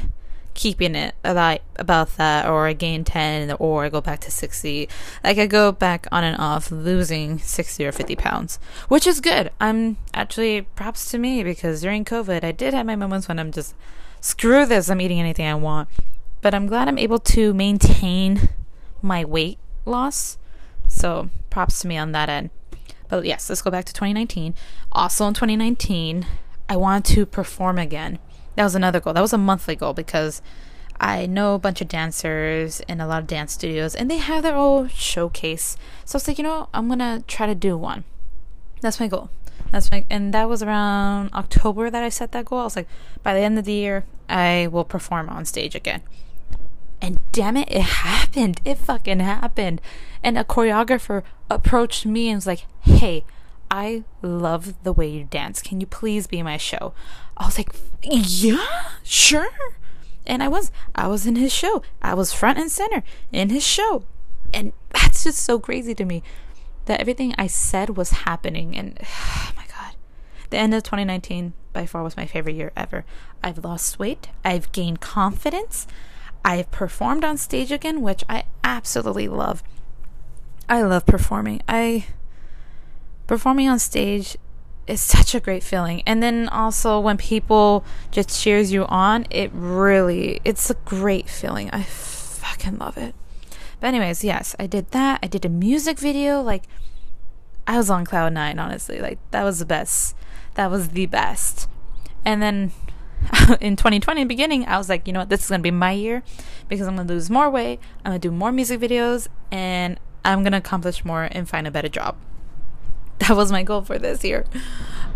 keeping 0.58 0.94
it 0.96 1.16
about 1.24 1.62
about 1.78 2.18
that, 2.18 2.46
or 2.46 2.68
I 2.68 2.74
gain 2.74 3.06
10, 3.06 3.54
or 3.54 3.86
I 3.86 3.90
go 3.90 4.02
back 4.02 4.20
to 4.22 4.32
60. 4.32 4.90
Like 5.24 5.38
I 5.38 5.48
go 5.48 5.72
back 5.72 6.06
on 6.12 6.26
and 6.26 6.38
off, 6.38 6.70
losing 6.70 7.40
60 7.40 7.86
or 7.86 7.94
50 7.94 8.18
pounds, 8.18 8.60
which 8.90 9.08
is 9.08 9.22
good. 9.22 9.52
I'm 9.62 9.96
actually 10.14 10.64
props 10.64 11.10
to 11.12 11.18
me 11.18 11.42
because 11.44 11.80
during 11.80 12.04
COVID, 12.04 12.44
I 12.44 12.52
did 12.52 12.74
have 12.74 12.86
my 12.86 12.98
moments 12.98 13.30
when 13.30 13.40
I'm 13.40 13.54
just 13.54 13.74
screw 14.20 14.66
this, 14.66 14.90
I'm 14.90 15.00
eating 15.00 15.22
anything 15.22 15.48
I 15.48 15.56
want 15.56 15.88
but 16.42 16.54
I'm 16.54 16.68
glad 16.68 16.88
I'm 16.88 16.98
able 16.98 17.20
to 17.20 17.54
maintain 17.54 18.50
my 19.02 19.26
weight 19.26 19.60
loss. 19.86 20.38
So 20.88 21.30
props 21.50 21.82
to 21.82 21.88
me 21.88 21.98
on 21.98 22.12
that 22.14 22.30
end. 22.30 22.50
But 23.10 23.26
yes, 23.26 23.50
let's 23.50 23.62
go 23.62 23.72
back 23.72 23.86
to 23.86 23.94
2019. 23.94 24.54
Also 24.92 25.28
in 25.28 25.34
2019, 25.34 26.26
I 26.70 26.76
wanted 26.76 27.16
to 27.16 27.26
perform 27.26 27.78
again. 27.78 28.20
That 28.58 28.64
was 28.64 28.74
another 28.74 29.00
goal. 29.00 29.14
That 29.14 29.22
was 29.22 29.34
a 29.34 29.38
monthly 29.38 29.76
goal 29.76 29.94
because 29.94 30.42
I 31.00 31.28
know 31.28 31.54
a 31.54 31.60
bunch 31.60 31.80
of 31.80 31.88
dancers 31.88 32.80
in 32.82 33.00
a 33.00 33.06
lot 33.06 33.22
of 33.22 33.28
dance 33.28 33.54
studios 33.54 33.94
and 33.94 34.10
they 34.10 34.18
have 34.18 34.42
their 34.42 34.56
own 34.56 34.90
showcase. 34.90 35.78
So 36.06 36.16
I 36.16 36.18
was 36.18 36.28
like, 36.28 36.40
you 36.40 36.44
know, 36.44 36.68
I'm 36.74 36.88
gonna 36.88 37.24
try 37.28 37.46
to 37.46 37.54
do 37.54 37.78
one. 37.78 38.04
That's 38.82 39.00
my 39.00 39.08
goal. 39.08 39.30
That's 39.72 39.92
my 39.92 40.06
and 40.10 40.34
that 40.34 40.50
was 40.50 40.64
around 40.64 41.30
October 41.36 41.92
that 41.92 42.04
I 42.04 42.10
set 42.10 42.32
that 42.32 42.46
goal. 42.46 42.62
I 42.62 42.64
was 42.64 42.76
like, 42.76 42.88
by 43.22 43.36
the 43.36 43.42
end 43.42 43.60
of 43.60 43.66
the 43.66 43.74
year, 43.74 44.06
I 44.28 44.68
will 44.72 44.86
perform 44.86 45.30
on 45.30 45.46
stage 45.46 45.76
again. 45.76 46.02
And 47.00 47.20
damn 47.32 47.58
it, 47.58 47.68
it 47.70 47.82
happened. 47.82 48.60
It 48.66 48.80
fucking 48.80 49.20
happened. 49.20 49.82
And 50.24 50.36
a 50.36 50.44
choreographer 50.44 51.22
approached 51.48 52.08
me 52.08 52.30
and 52.30 52.38
was 52.38 52.48
like, 52.48 52.66
hey, 52.82 53.24
I 53.70 54.04
love 54.24 54.74
the 54.82 54.94
way 54.94 55.08
you 55.08 55.26
dance. 55.26 55.62
Can 55.62 55.80
you 55.80 55.86
please 55.86 56.26
be 56.26 56.42
my 56.42 56.58
show? 56.58 56.94
I 57.38 57.46
was 57.46 57.58
like, 57.58 57.74
yeah, 58.02 58.92
sure. 59.04 59.50
And 60.26 60.44
I 60.44 60.48
was. 60.48 60.72
I 60.96 61.08
was 61.08 61.26
in 61.26 61.36
his 61.36 61.54
show. 61.54 61.82
I 62.02 62.14
was 62.14 62.34
front 62.34 62.58
and 62.58 62.70
center 62.70 63.04
in 63.32 63.50
his 63.50 63.66
show. 63.66 64.04
And 64.54 64.74
that's 64.90 65.24
just 65.24 65.40
so 65.40 65.60
crazy 65.60 65.96
to 65.96 66.06
me 66.06 66.24
that 66.86 67.00
everything 67.00 67.34
I 67.38 67.48
said 67.48 67.96
was 67.96 68.12
happening. 68.12 68.76
And 68.76 69.00
oh 69.04 69.52
my 69.56 69.66
God. 69.68 69.96
The 70.50 70.58
end 70.58 70.74
of 70.74 70.84
2019 70.84 71.54
by 71.74 71.86
far 71.86 72.04
was 72.04 72.18
my 72.18 72.26
favorite 72.26 72.56
year 72.56 72.72
ever. 72.76 73.06
I've 73.44 73.64
lost 73.64 74.00
weight. 74.00 74.30
I've 74.44 74.72
gained 74.72 75.00
confidence. 75.00 75.88
I've 76.44 76.72
performed 76.72 77.24
on 77.24 77.38
stage 77.38 77.72
again, 77.72 78.02
which 78.02 78.24
I 78.28 78.46
absolutely 78.64 79.28
love. 79.28 79.64
I 80.70 80.82
love 80.82 81.06
performing. 81.06 81.62
I 81.68 82.08
performing 83.28 83.68
on 83.68 83.80
stage 83.80 84.38
is 84.88 85.02
such 85.02 85.36
a 85.36 85.40
great 85.40 85.64
feeling. 85.64 86.02
And 86.06 86.24
then 86.24 86.48
also 86.50 87.00
when 87.00 87.18
people 87.18 87.84
just 88.12 88.42
cheers 88.42 88.72
you 88.72 88.86
on, 88.86 89.28
it 89.30 89.52
really 89.54 90.40
it's 90.46 90.70
a 90.70 90.76
great 90.86 91.30
feeling. 91.30 91.70
I 91.72 91.84
fucking 91.84 92.78
love 92.78 92.98
it. 92.98 93.14
But 93.80 93.88
anyways, 93.88 94.24
yes, 94.24 94.56
I 94.58 94.66
did 94.66 94.92
that. 94.92 95.20
I 95.22 95.28
did 95.28 95.46
a 95.46 95.50
music 95.50 96.00
video 96.00 96.42
like 96.42 96.64
I 97.68 97.78
was 97.78 97.90
on 97.90 98.06
cloud 98.06 98.34
9 98.34 98.58
honestly. 98.58 99.00
Like 99.00 99.20
that 99.32 99.44
was 99.44 99.60
the 99.60 99.66
best. 99.66 100.16
That 100.56 100.72
was 100.72 100.90
the 100.90 101.06
best. 101.06 101.68
And 102.26 102.42
then 102.42 102.72
in 103.62 103.76
2020 103.76 104.26
beginning 104.26 104.64
i 104.68 104.78
was 104.78 104.90
like 104.90 105.08
you 105.08 105.12
know 105.12 105.22
what 105.22 105.30
this 105.30 105.42
is 105.42 105.50
going 105.50 105.60
to 105.60 105.64
be 105.64 105.72
my 105.72 105.92
year 105.92 106.22
because 106.70 106.88
i'm 106.88 106.96
going 106.96 107.08
to 107.08 107.14
lose 107.14 107.32
more 107.32 107.50
weight 107.50 107.80
i'm 108.06 108.12
going 108.12 108.22
to 108.22 108.28
do 108.28 108.32
more 108.32 108.52
music 108.52 108.80
videos 108.80 109.28
and 109.50 110.00
i'm 110.24 110.44
going 110.44 110.52
to 110.52 110.58
accomplish 110.60 111.04
more 111.04 111.28
and 111.32 111.50
find 111.50 111.66
a 111.66 111.72
better 111.72 111.90
job 111.90 112.16
that 113.28 113.36
was 113.36 113.52
my 113.52 113.64
goal 113.64 113.82
for 113.82 113.98
this 113.98 114.24
year 114.24 114.46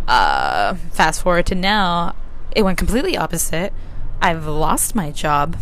uh, 0.08 0.76
fast 0.92 1.22
forward 1.22 1.46
to 1.46 1.56
now 1.56 2.16
it 2.56 2.64
went 2.64 2.78
completely 2.78 3.16
opposite 3.16 3.72
i've 4.22 4.46
lost 4.46 4.96
my 4.96 5.12
job 5.12 5.58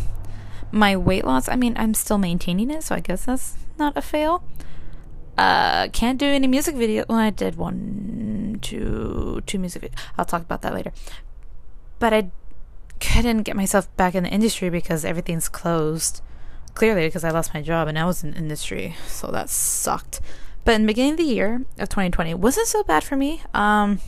my 0.72 0.96
weight 0.96 1.26
loss 1.26 1.50
i 1.50 1.56
mean 1.56 1.74
i'm 1.78 1.94
still 1.94 2.18
maintaining 2.18 2.70
it 2.70 2.84
so 2.84 2.96
i 2.96 3.00
guess 3.00 3.26
that's 3.26 3.58
not 3.78 3.96
a 3.98 4.02
fail 4.02 4.44
uh, 5.38 5.88
can't 5.94 6.20
do 6.20 6.26
any 6.26 6.48
music 6.48 6.76
video. 6.76 7.06
Well, 7.08 7.18
I 7.18 7.30
did 7.30 7.56
one, 7.56 8.60
two, 8.62 9.42
two 9.46 9.58
music. 9.58 9.84
videos. 9.84 9.98
I'll 10.18 10.26
talk 10.26 10.42
about 10.42 10.62
that 10.64 10.74
later 10.74 10.92
but 12.00 12.14
I 12.14 12.32
couldn't 13.00 13.44
get 13.44 13.56
myself 13.56 13.96
back 13.96 14.16
in 14.16 14.24
the 14.24 14.30
industry 14.30 14.70
because 14.70 15.06
everything's 15.06 15.48
closed. 15.50 16.22
Clearly, 16.74 17.08
because 17.08 17.24
I 17.24 17.32
lost 17.32 17.54
my 17.54 17.62
job 17.62 17.88
and 17.88 18.00
I 18.00 18.06
was 18.06 18.24
in 18.24 18.34
industry, 18.34 18.96
so 19.06 19.28
that 19.28 19.50
sucked. 19.50 20.22
But 20.70 20.76
in 20.76 20.84
the 20.84 20.94
beginning 20.94 21.14
of 21.14 21.18
the 21.18 21.24
year 21.24 21.66
of 21.80 21.90
2020, 21.90 22.36
wasn't 22.36 22.68
so 22.68 22.84
bad 22.84 23.04
for 23.04 23.16
me. 23.16 23.42
Um, 23.56 24.02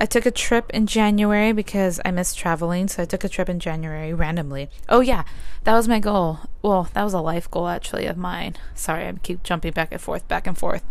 I 0.00 0.04
took 0.04 0.26
a 0.26 0.32
trip 0.32 0.68
in 0.70 0.88
January 0.88 1.52
because 1.52 2.00
I 2.04 2.10
missed 2.10 2.36
traveling, 2.36 2.88
so 2.88 3.04
I 3.04 3.06
took 3.06 3.22
a 3.22 3.28
trip 3.28 3.48
in 3.48 3.60
January 3.60 4.12
randomly. 4.12 4.68
Oh 4.88 4.98
yeah, 4.98 5.22
that 5.62 5.74
was 5.74 5.86
my 5.86 6.00
goal. 6.00 6.40
Well, 6.60 6.88
that 6.94 7.04
was 7.04 7.14
a 7.14 7.20
life 7.20 7.48
goal 7.48 7.68
actually 7.68 8.06
of 8.06 8.16
mine. 8.16 8.56
Sorry, 8.74 9.06
I 9.06 9.12
keep 9.22 9.44
jumping 9.44 9.70
back 9.70 9.92
and 9.92 10.00
forth, 10.00 10.26
back 10.26 10.48
and 10.48 10.58
forth. 10.58 10.82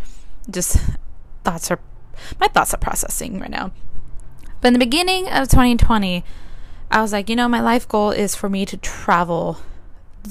Just 0.48 0.78
thoughts 1.44 1.70
are 1.70 1.80
my 2.40 2.48
thoughts 2.48 2.72
are 2.72 2.78
processing 2.78 3.38
right 3.38 3.50
now. 3.50 3.72
But 4.62 4.68
in 4.68 4.72
the 4.72 4.78
beginning 4.78 5.28
of 5.28 5.48
2020, 5.48 6.24
I 6.90 7.02
was 7.02 7.12
like, 7.12 7.28
you 7.28 7.36
know, 7.36 7.48
my 7.48 7.60
life 7.60 7.86
goal 7.86 8.12
is 8.12 8.34
for 8.34 8.48
me 8.48 8.64
to 8.64 8.78
travel, 8.78 9.58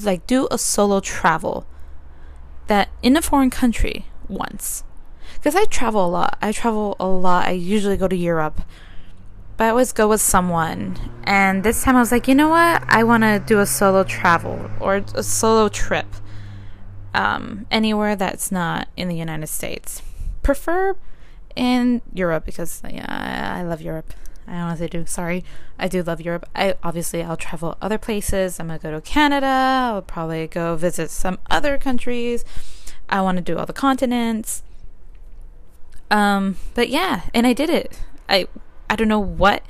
like 0.02 0.26
do 0.26 0.48
a 0.50 0.58
solo 0.58 0.98
travel 0.98 1.68
that 2.66 2.88
in 3.00 3.16
a 3.16 3.22
foreign 3.22 3.50
country 3.50 4.06
once 4.30 4.84
because 5.34 5.54
I 5.54 5.64
travel 5.64 6.04
a 6.04 6.08
lot. 6.08 6.38
I 6.42 6.52
travel 6.52 6.96
a 7.00 7.06
lot. 7.06 7.46
I 7.46 7.52
usually 7.52 7.96
go 7.96 8.08
to 8.08 8.16
Europe, 8.16 8.60
but 9.56 9.64
I 9.64 9.70
always 9.70 9.92
go 9.92 10.08
with 10.08 10.20
someone. 10.20 10.98
And 11.24 11.64
this 11.64 11.82
time 11.82 11.96
I 11.96 12.00
was 12.00 12.12
like, 12.12 12.28
you 12.28 12.34
know 12.34 12.48
what? 12.48 12.84
I 12.88 13.04
want 13.04 13.22
to 13.22 13.42
do 13.44 13.60
a 13.60 13.66
solo 13.66 14.04
travel 14.04 14.70
or 14.80 15.04
a 15.14 15.22
solo 15.22 15.68
trip 15.68 16.06
um, 17.14 17.66
anywhere 17.70 18.16
that's 18.16 18.52
not 18.52 18.88
in 18.96 19.08
the 19.08 19.16
United 19.16 19.46
States. 19.46 20.02
Prefer 20.42 20.96
in 21.56 22.02
Europe 22.12 22.44
because 22.44 22.82
yeah, 22.88 23.56
I 23.58 23.62
love 23.62 23.80
Europe. 23.80 24.12
I 24.46 24.56
honestly 24.56 24.88
do. 24.88 25.06
Sorry, 25.06 25.44
I 25.78 25.86
do 25.86 26.02
love 26.02 26.20
Europe. 26.20 26.48
I 26.56 26.74
obviously 26.82 27.22
I'll 27.22 27.36
travel 27.36 27.76
other 27.80 27.98
places. 27.98 28.58
I'm 28.58 28.66
gonna 28.66 28.78
go 28.78 28.90
to 28.90 29.00
Canada. 29.00 29.46
I'll 29.46 30.02
probably 30.02 30.48
go 30.48 30.76
visit 30.76 31.10
some 31.10 31.38
other 31.48 31.78
countries. 31.78 32.44
I 33.10 33.20
want 33.20 33.36
to 33.36 33.42
do 33.42 33.58
all 33.58 33.66
the 33.66 33.72
continents. 33.72 34.62
Um, 36.10 36.56
but 36.74 36.88
yeah, 36.88 37.22
and 37.34 37.46
I 37.46 37.52
did 37.52 37.70
it. 37.70 38.00
I 38.28 38.46
I 38.88 38.96
don't 38.96 39.08
know 39.08 39.20
what 39.20 39.62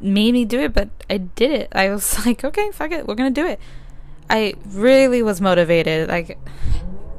made 0.00 0.32
me 0.32 0.44
do 0.44 0.60
it, 0.60 0.72
but 0.72 0.88
I 1.08 1.18
did 1.18 1.50
it. 1.50 1.68
I 1.72 1.90
was 1.90 2.24
like, 2.26 2.44
okay, 2.44 2.70
fuck 2.70 2.92
it, 2.92 3.06
we're 3.06 3.14
gonna 3.14 3.30
do 3.30 3.46
it. 3.46 3.58
I 4.28 4.54
really 4.66 5.22
was 5.22 5.40
motivated. 5.40 6.08
Like 6.08 6.38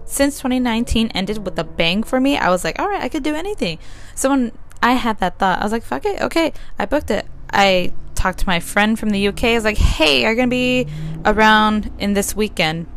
since 0.05 0.37
2019 0.37 1.09
ended 1.09 1.45
with 1.45 1.57
a 1.59 1.63
bang 1.63 2.03
for 2.03 2.19
me, 2.19 2.37
I 2.37 2.49
was 2.49 2.63
like, 2.63 2.79
all 2.79 2.87
right, 2.87 3.01
I 3.01 3.09
could 3.09 3.23
do 3.23 3.35
anything. 3.35 3.79
So 4.15 4.29
when 4.29 4.51
I 4.81 4.93
had 4.93 5.19
that 5.19 5.39
thought, 5.39 5.59
I 5.59 5.63
was 5.63 5.71
like, 5.71 5.83
fuck 5.83 6.05
it, 6.05 6.21
okay, 6.21 6.53
I 6.79 6.85
booked 6.85 7.11
it. 7.11 7.25
I 7.51 7.93
talked 8.15 8.39
to 8.39 8.47
my 8.47 8.59
friend 8.59 8.97
from 8.97 9.11
the 9.11 9.27
UK. 9.27 9.43
I 9.45 9.55
was 9.55 9.63
like, 9.63 9.77
hey, 9.77 10.25
are 10.25 10.31
you 10.31 10.35
gonna 10.35 10.47
be 10.47 10.87
around 11.25 11.91
in 11.99 12.13
this 12.13 12.35
weekend? 12.35 12.87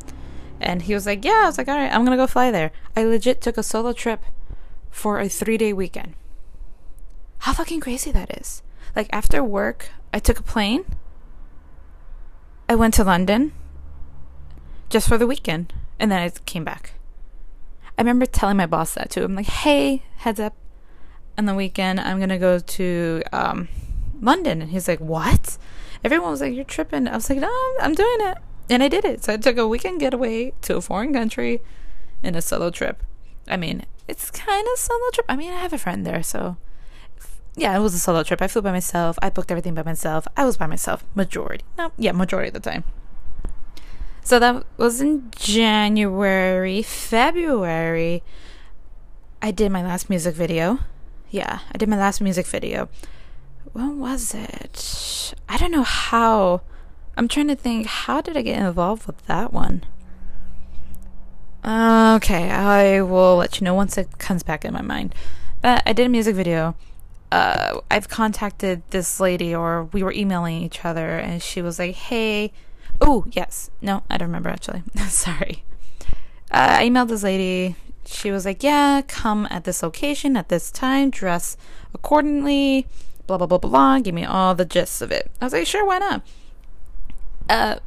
And 0.60 0.82
he 0.82 0.94
was 0.94 1.06
like, 1.06 1.24
yeah. 1.24 1.42
I 1.42 1.46
was 1.46 1.58
like, 1.58 1.68
all 1.68 1.76
right, 1.76 1.92
I'm 1.92 2.04
gonna 2.04 2.16
go 2.16 2.26
fly 2.26 2.50
there. 2.50 2.72
I 2.96 3.04
legit 3.04 3.40
took 3.40 3.56
a 3.56 3.62
solo 3.62 3.92
trip 3.92 4.22
for 4.90 5.18
a 5.18 5.28
three 5.28 5.56
day 5.56 5.72
weekend. 5.72 6.14
How 7.38 7.52
fucking 7.52 7.80
crazy 7.80 8.12
that 8.12 8.36
is. 8.38 8.62
Like, 8.94 9.08
after 9.12 9.42
work, 9.42 9.90
I 10.12 10.18
took 10.18 10.38
a 10.38 10.42
plane. 10.42 10.84
I 12.68 12.74
went 12.74 12.94
to 12.94 13.04
London 13.04 13.52
just 14.88 15.08
for 15.08 15.16
the 15.16 15.26
weekend, 15.26 15.72
and 15.98 16.10
then 16.10 16.20
I 16.20 16.30
came 16.44 16.64
back. 16.64 16.94
I 17.96 18.02
remember 18.02 18.26
telling 18.26 18.56
my 18.56 18.66
boss 18.66 18.94
that 18.94 19.10
too. 19.10 19.24
I'm 19.24 19.34
like, 19.34 19.46
hey, 19.46 20.02
heads 20.16 20.40
up, 20.40 20.54
on 21.40 21.46
the 21.46 21.54
weekend, 21.54 21.98
I'm 21.98 22.20
gonna 22.20 22.38
go 22.38 22.58
to 22.58 23.22
um, 23.32 23.68
London. 24.20 24.60
And 24.62 24.70
he's 24.70 24.86
like, 24.86 25.00
what? 25.00 25.56
Everyone 26.04 26.30
was 26.30 26.40
like, 26.40 26.54
you're 26.54 26.64
tripping. 26.64 27.08
I 27.08 27.14
was 27.14 27.30
like, 27.30 27.38
no, 27.38 27.50
I'm 27.80 27.94
doing 27.94 28.18
it. 28.20 28.38
And 28.70 28.82
I 28.84 28.88
did 28.88 29.04
it. 29.04 29.24
So 29.24 29.32
I 29.34 29.36
took 29.36 29.58
a 29.58 29.66
weekend 29.66 29.98
getaway 29.98 30.52
to 30.62 30.76
a 30.76 30.80
foreign 30.80 31.12
country 31.12 31.60
in 32.22 32.36
a 32.36 32.40
solo 32.40 32.70
trip. 32.70 33.02
I 33.48 33.56
mean, 33.56 33.84
it's 34.06 34.30
kind 34.30 34.66
of 34.72 34.78
solo 34.78 35.10
trip. 35.12 35.26
I 35.28 35.34
mean, 35.34 35.52
I 35.52 35.58
have 35.58 35.72
a 35.72 35.78
friend 35.78 36.06
there, 36.06 36.22
so 36.22 36.56
yeah, 37.56 37.76
it 37.76 37.80
was 37.80 37.94
a 37.94 37.98
solo 37.98 38.22
trip. 38.22 38.40
I 38.40 38.46
flew 38.46 38.62
by 38.62 38.70
myself. 38.70 39.18
I 39.20 39.28
booked 39.28 39.50
everything 39.50 39.74
by 39.74 39.82
myself. 39.82 40.28
I 40.36 40.44
was 40.44 40.56
by 40.56 40.66
myself 40.66 41.04
majority. 41.16 41.64
No, 41.76 41.90
yeah, 41.98 42.12
majority 42.12 42.48
of 42.48 42.54
the 42.54 42.60
time. 42.60 42.84
So 44.22 44.38
that 44.38 44.64
was 44.76 45.00
in 45.00 45.30
January, 45.34 46.82
February. 46.82 48.22
I 49.42 49.50
did 49.50 49.72
my 49.72 49.82
last 49.82 50.08
music 50.08 50.34
video. 50.36 50.78
Yeah, 51.30 51.60
I 51.72 51.78
did 51.78 51.88
my 51.88 51.96
last 51.96 52.20
music 52.20 52.46
video. 52.46 52.88
When 53.72 53.98
was 53.98 54.34
it? 54.34 55.34
I 55.48 55.56
don't 55.56 55.72
know 55.72 55.82
how. 55.82 56.62
I'm 57.20 57.28
trying 57.28 57.48
to 57.48 57.54
think. 57.54 57.86
How 57.86 58.22
did 58.22 58.34
I 58.34 58.40
get 58.40 58.58
involved 58.58 59.06
with 59.06 59.26
that 59.26 59.52
one? 59.52 59.84
Okay, 61.62 62.50
I 62.50 63.02
will 63.02 63.36
let 63.36 63.60
you 63.60 63.66
know 63.66 63.74
once 63.74 63.98
it 63.98 64.16
comes 64.16 64.42
back 64.42 64.64
in 64.64 64.72
my 64.72 64.80
mind. 64.80 65.14
But 65.60 65.82
I 65.84 65.92
did 65.92 66.06
a 66.06 66.08
music 66.08 66.34
video. 66.34 66.76
Uh, 67.30 67.82
I've 67.90 68.08
contacted 68.08 68.82
this 68.88 69.20
lady, 69.20 69.54
or 69.54 69.84
we 69.92 70.02
were 70.02 70.14
emailing 70.14 70.62
each 70.62 70.82
other, 70.82 71.18
and 71.18 71.42
she 71.42 71.60
was 71.60 71.78
like, 71.78 71.94
"Hey, 71.94 72.52
oh 73.02 73.26
yes, 73.32 73.70
no, 73.82 74.02
I 74.08 74.16
don't 74.16 74.28
remember 74.28 74.48
actually. 74.48 74.82
Sorry." 75.08 75.62
Uh, 76.50 76.78
I 76.80 76.88
emailed 76.88 77.08
this 77.08 77.22
lady. 77.22 77.76
She 78.06 78.30
was 78.30 78.46
like, 78.46 78.62
"Yeah, 78.62 79.02
come 79.06 79.46
at 79.50 79.64
this 79.64 79.82
location 79.82 80.38
at 80.38 80.48
this 80.48 80.70
time, 80.70 81.10
dress 81.10 81.58
accordingly." 81.92 82.86
Blah 83.26 83.36
blah 83.36 83.46
blah 83.46 83.58
blah. 83.58 83.68
Blah. 83.68 83.98
Give 83.98 84.14
me 84.14 84.24
all 84.24 84.54
the 84.54 84.64
gist 84.64 85.02
of 85.02 85.12
it. 85.12 85.30
I 85.38 85.44
was 85.44 85.52
like, 85.52 85.66
"Sure, 85.66 85.84
why 85.84 85.98
not?" 85.98 86.22
Uh, 87.50 87.80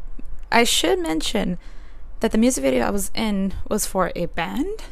I 0.52 0.66
should 0.66 1.00
mention 1.00 1.58
that 2.20 2.34
the 2.34 2.38
music 2.38 2.64
video 2.64 2.86
I 2.86 2.90
was 2.90 3.12
in 3.16 3.54
was 3.70 3.86
for 3.86 4.12
a 4.14 4.26
band. 4.26 4.84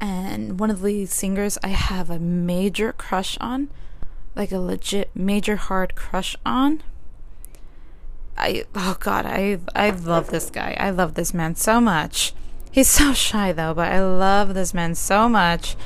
And 0.00 0.58
one 0.58 0.70
of 0.70 0.80
the 0.80 1.04
singers 1.04 1.58
I 1.62 1.68
have 1.68 2.08
a 2.08 2.18
major 2.18 2.94
crush 2.94 3.36
on, 3.42 3.68
like 4.34 4.52
a 4.52 4.58
legit 4.58 5.10
major 5.14 5.56
hard 5.56 5.94
crush 5.94 6.34
on. 6.46 6.82
I 8.38 8.64
oh 8.74 8.96
god, 8.98 9.26
I 9.26 9.58
I 9.76 9.90
love 9.90 10.30
this 10.30 10.48
guy. 10.48 10.74
I 10.80 10.88
love 10.88 11.12
this 11.12 11.34
man 11.34 11.54
so 11.54 11.78
much. 11.78 12.32
He's 12.70 12.88
so 12.88 13.12
shy 13.26 13.52
though, 13.52 13.74
but 13.74 13.92
I 13.92 14.02
love 14.02 14.54
this 14.54 14.72
man 14.72 14.94
so 14.94 15.28
much. 15.28 15.76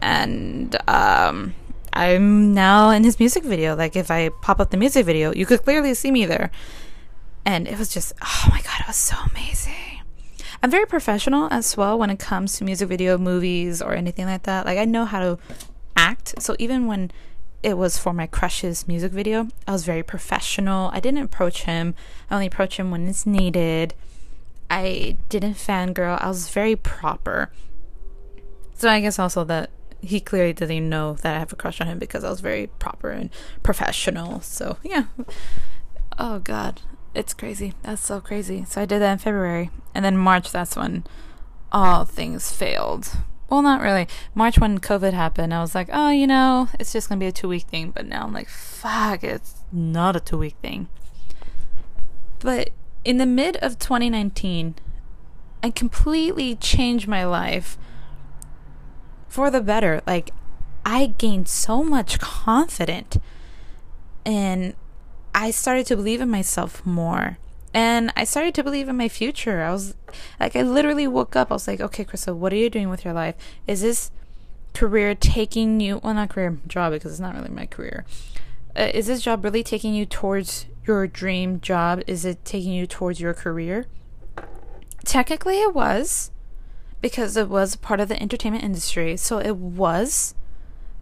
And 0.00 0.74
um 0.88 1.54
I'm 1.92 2.54
now 2.54 2.88
in 2.88 3.04
his 3.04 3.18
music 3.18 3.44
video. 3.44 3.76
Like 3.76 3.96
if 3.96 4.10
I 4.10 4.30
pop 4.40 4.60
up 4.60 4.70
the 4.70 4.76
music 4.78 5.04
video, 5.04 5.32
you 5.34 5.44
could 5.44 5.62
clearly 5.62 5.92
see 5.92 6.10
me 6.10 6.24
there 6.24 6.50
and 7.46 7.68
it 7.68 7.78
was 7.78 7.88
just 7.88 8.12
oh 8.20 8.48
my 8.50 8.60
god 8.60 8.80
it 8.80 8.86
was 8.88 8.96
so 8.96 9.16
amazing. 9.30 9.72
I'm 10.62 10.70
very 10.70 10.86
professional 10.86 11.48
as 11.50 11.76
well 11.76 11.98
when 11.98 12.10
it 12.10 12.18
comes 12.18 12.56
to 12.58 12.64
music 12.64 12.88
video 12.88 13.16
movies 13.16 13.80
or 13.80 13.94
anything 13.94 14.26
like 14.26 14.42
that. 14.42 14.66
Like 14.66 14.78
i 14.78 14.84
know 14.84 15.04
how 15.04 15.20
to 15.20 15.38
act. 15.96 16.34
So 16.42 16.56
even 16.58 16.86
when 16.86 17.12
it 17.62 17.78
was 17.78 17.96
for 17.96 18.12
my 18.12 18.26
crush's 18.26 18.86
music 18.86 19.12
video 19.12 19.48
i 19.66 19.72
was 19.72 19.84
very 19.84 20.02
professional. 20.02 20.90
I 20.92 21.00
didn't 21.00 21.22
approach 21.22 21.62
him. 21.62 21.94
I 22.28 22.34
only 22.34 22.46
approach 22.48 22.78
him 22.78 22.90
when 22.90 23.06
it's 23.06 23.24
needed. 23.24 23.94
I 24.68 25.16
didn't 25.28 25.54
fangirl. 25.54 26.20
I 26.20 26.26
was 26.28 26.50
very 26.50 26.74
proper. 26.74 27.52
So 28.74 28.88
i 28.90 29.00
guess 29.00 29.18
also 29.20 29.44
that 29.44 29.70
he 30.02 30.20
clearly 30.20 30.52
didn't 30.52 30.88
know 30.88 31.14
that 31.14 31.34
I 31.34 31.38
have 31.38 31.52
a 31.52 31.56
crush 31.56 31.80
on 31.80 31.86
him 31.86 31.98
because 31.98 32.22
I 32.22 32.30
was 32.30 32.40
very 32.40 32.66
proper 32.66 33.10
and 33.10 33.30
professional. 33.62 34.40
So 34.40 34.78
yeah. 34.82 35.04
Oh 36.18 36.38
god. 36.40 36.82
It's 37.16 37.32
crazy. 37.32 37.72
That's 37.82 38.02
so 38.02 38.20
crazy. 38.20 38.66
So 38.68 38.82
I 38.82 38.84
did 38.84 39.00
that 39.00 39.12
in 39.12 39.18
February. 39.18 39.70
And 39.94 40.04
then 40.04 40.18
March, 40.18 40.52
that's 40.52 40.76
when 40.76 41.04
all 41.72 42.04
things 42.04 42.52
failed. 42.52 43.10
Well, 43.48 43.62
not 43.62 43.80
really. 43.80 44.06
March, 44.34 44.58
when 44.58 44.80
COVID 44.80 45.14
happened, 45.14 45.54
I 45.54 45.62
was 45.62 45.74
like, 45.74 45.88
oh, 45.90 46.10
you 46.10 46.26
know, 46.26 46.68
it's 46.78 46.92
just 46.92 47.08
going 47.08 47.18
to 47.18 47.24
be 47.24 47.28
a 47.28 47.32
two 47.32 47.48
week 47.48 47.62
thing. 47.62 47.90
But 47.90 48.04
now 48.04 48.24
I'm 48.24 48.34
like, 48.34 48.50
fuck, 48.50 49.24
it's 49.24 49.62
not 49.72 50.14
a 50.14 50.20
two 50.20 50.36
week 50.36 50.56
thing. 50.60 50.88
But 52.40 52.68
in 53.02 53.16
the 53.16 53.24
mid 53.24 53.56
of 53.56 53.78
2019, 53.78 54.74
I 55.62 55.70
completely 55.70 56.54
changed 56.54 57.08
my 57.08 57.24
life 57.24 57.78
for 59.26 59.50
the 59.50 59.62
better. 59.62 60.02
Like, 60.06 60.32
I 60.84 61.14
gained 61.16 61.48
so 61.48 61.82
much 61.82 62.20
confidence 62.20 63.16
and 64.26 64.74
I 65.36 65.50
started 65.50 65.84
to 65.88 65.96
believe 65.96 66.22
in 66.22 66.30
myself 66.30 66.84
more. 66.86 67.36
And 67.74 68.10
I 68.16 68.24
started 68.24 68.54
to 68.54 68.64
believe 68.64 68.88
in 68.88 68.96
my 68.96 69.10
future. 69.10 69.62
I 69.62 69.70
was 69.70 69.94
like, 70.40 70.56
I 70.56 70.62
literally 70.62 71.06
woke 71.06 71.36
up. 71.36 71.50
I 71.50 71.54
was 71.54 71.68
like, 71.68 71.78
okay, 71.78 72.04
Crystal, 72.04 72.34
what 72.34 72.54
are 72.54 72.56
you 72.56 72.70
doing 72.70 72.88
with 72.88 73.04
your 73.04 73.12
life? 73.12 73.34
Is 73.66 73.82
this 73.82 74.10
career 74.72 75.14
taking 75.14 75.78
you, 75.78 76.00
well, 76.02 76.14
not 76.14 76.30
career, 76.30 76.56
job, 76.66 76.94
because 76.94 77.12
it's 77.12 77.20
not 77.20 77.34
really 77.34 77.50
my 77.50 77.66
career. 77.66 78.06
Uh, 78.74 78.90
is 78.94 79.08
this 79.08 79.20
job 79.20 79.44
really 79.44 79.62
taking 79.62 79.94
you 79.94 80.06
towards 80.06 80.64
your 80.86 81.06
dream 81.06 81.60
job? 81.60 82.00
Is 82.06 82.24
it 82.24 82.42
taking 82.46 82.72
you 82.72 82.86
towards 82.86 83.20
your 83.20 83.34
career? 83.34 83.84
Technically, 85.04 85.60
it 85.60 85.74
was 85.74 86.30
because 87.02 87.36
it 87.36 87.50
was 87.50 87.76
part 87.76 88.00
of 88.00 88.08
the 88.08 88.20
entertainment 88.22 88.64
industry. 88.64 89.18
So 89.18 89.38
it 89.38 89.56
was, 89.56 90.34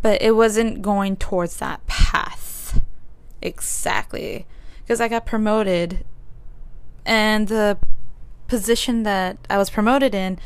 but 0.02 0.20
it 0.20 0.32
wasn't 0.32 0.82
going 0.82 1.16
towards 1.18 1.58
that 1.58 1.86
path 1.86 2.44
exactly 3.44 4.46
because 4.82 5.00
I 5.00 5.08
got 5.08 5.26
promoted 5.26 6.04
and 7.06 7.48
the 7.48 7.78
position 8.48 9.02
that 9.04 9.38
I 9.48 9.58
was 9.58 9.70
promoted 9.70 10.14
in 10.14 10.38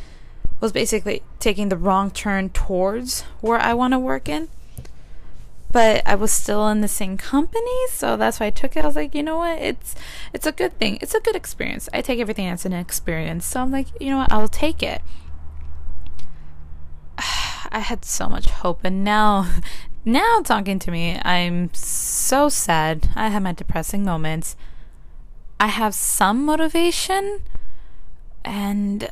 was 0.60 0.72
basically 0.72 1.22
taking 1.38 1.68
the 1.68 1.76
wrong 1.76 2.10
turn 2.10 2.50
towards 2.50 3.22
where 3.40 3.58
I 3.58 3.74
want 3.74 3.92
to 3.92 3.98
work 3.98 4.28
in. 4.28 4.48
but 5.70 6.02
I 6.06 6.14
was 6.14 6.32
still 6.32 6.66
in 6.68 6.80
the 6.80 6.88
same 6.88 7.18
company, 7.18 7.86
so 7.90 8.16
that's 8.16 8.40
why 8.40 8.46
I 8.46 8.50
took 8.50 8.74
it. 8.76 8.84
I 8.84 8.86
was 8.86 8.96
like, 8.96 9.14
you 9.14 9.22
know 9.22 9.36
what? 9.36 9.58
It's 9.60 9.94
it's 10.32 10.46
a 10.46 10.52
good 10.52 10.78
thing. 10.78 10.98
It's 11.02 11.14
a 11.14 11.20
good 11.20 11.36
experience. 11.36 11.88
I 11.92 12.00
take 12.00 12.18
everything 12.20 12.46
as 12.46 12.64
an 12.64 12.72
experience. 12.72 13.44
So 13.46 13.60
I'm 13.60 13.70
like, 13.70 13.88
you 14.00 14.10
know 14.10 14.18
what? 14.18 14.32
I'll 14.32 14.48
take 14.48 14.82
it. 14.82 15.02
I 17.18 17.80
had 17.80 18.04
so 18.04 18.28
much 18.28 18.46
hope 18.48 18.80
and 18.82 19.04
now 19.04 19.46
now 20.08 20.40
talking 20.42 20.78
to 20.80 20.90
me, 20.90 21.20
I'm 21.22 21.72
so 21.74 22.48
sad. 22.48 23.10
I 23.14 23.28
have 23.28 23.42
my 23.42 23.52
depressing 23.52 24.04
moments. 24.04 24.56
I 25.60 25.68
have 25.68 25.94
some 25.94 26.44
motivation 26.44 27.40
and 28.44 29.10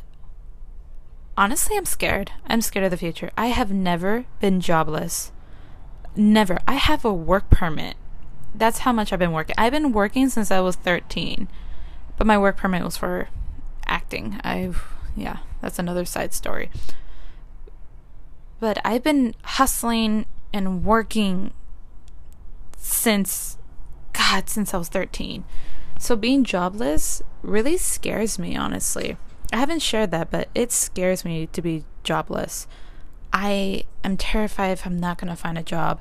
honestly, 1.37 1.77
I'm 1.77 1.85
scared. 1.85 2.31
I'm 2.47 2.61
scared 2.61 2.85
of 2.85 2.91
the 2.91 2.97
future. 2.97 3.29
I 3.37 3.47
have 3.47 3.71
never 3.71 4.25
been 4.39 4.59
jobless. 4.59 5.31
Never. 6.15 6.57
I 6.67 6.73
have 6.73 7.05
a 7.05 7.13
work 7.13 7.49
permit. 7.49 7.95
That's 8.55 8.79
how 8.79 8.91
much 8.91 9.13
I've 9.13 9.19
been 9.19 9.33
working. 9.33 9.55
I've 9.57 9.73
been 9.73 9.91
working 9.91 10.29
since 10.29 10.49
I 10.49 10.61
was 10.61 10.75
13. 10.77 11.47
But 12.17 12.25
my 12.25 12.37
work 12.37 12.57
permit 12.57 12.83
was 12.83 12.97
for 12.97 13.29
acting. 13.85 14.41
I've, 14.43 14.83
yeah, 15.15 15.37
that's 15.61 15.77
another 15.77 16.05
side 16.05 16.33
story. 16.33 16.71
But 18.59 18.79
I've 18.83 19.03
been 19.03 19.35
hustling 19.43 20.25
and 20.53 20.83
working 20.83 21.53
since 22.77 23.57
god, 24.13 24.49
since 24.49 24.73
I 24.73 24.77
was 24.77 24.89
13. 24.89 25.43
So 25.99 26.15
being 26.15 26.43
jobless 26.43 27.21
really 27.41 27.77
scares 27.77 28.37
me, 28.37 28.55
honestly. 28.55 29.17
I 29.51 29.57
haven't 29.57 29.81
shared 29.81 30.11
that, 30.11 30.29
but 30.29 30.49
it 30.53 30.71
scares 30.71 31.23
me 31.23 31.47
to 31.47 31.61
be 31.61 31.85
jobless. 32.03 32.67
I 33.31 33.83
am 34.03 34.17
terrified 34.17 34.71
if 34.71 34.85
I'm 34.85 34.99
not 34.99 35.17
going 35.17 35.29
to 35.29 35.35
find 35.35 35.57
a 35.57 35.63
job. 35.63 35.99